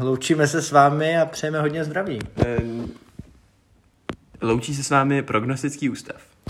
[0.00, 2.18] Loučíme se s vámi a přejeme hodně zdraví.
[2.46, 2.58] Eh,
[4.42, 6.35] loučí se s vámi prognostický ústav.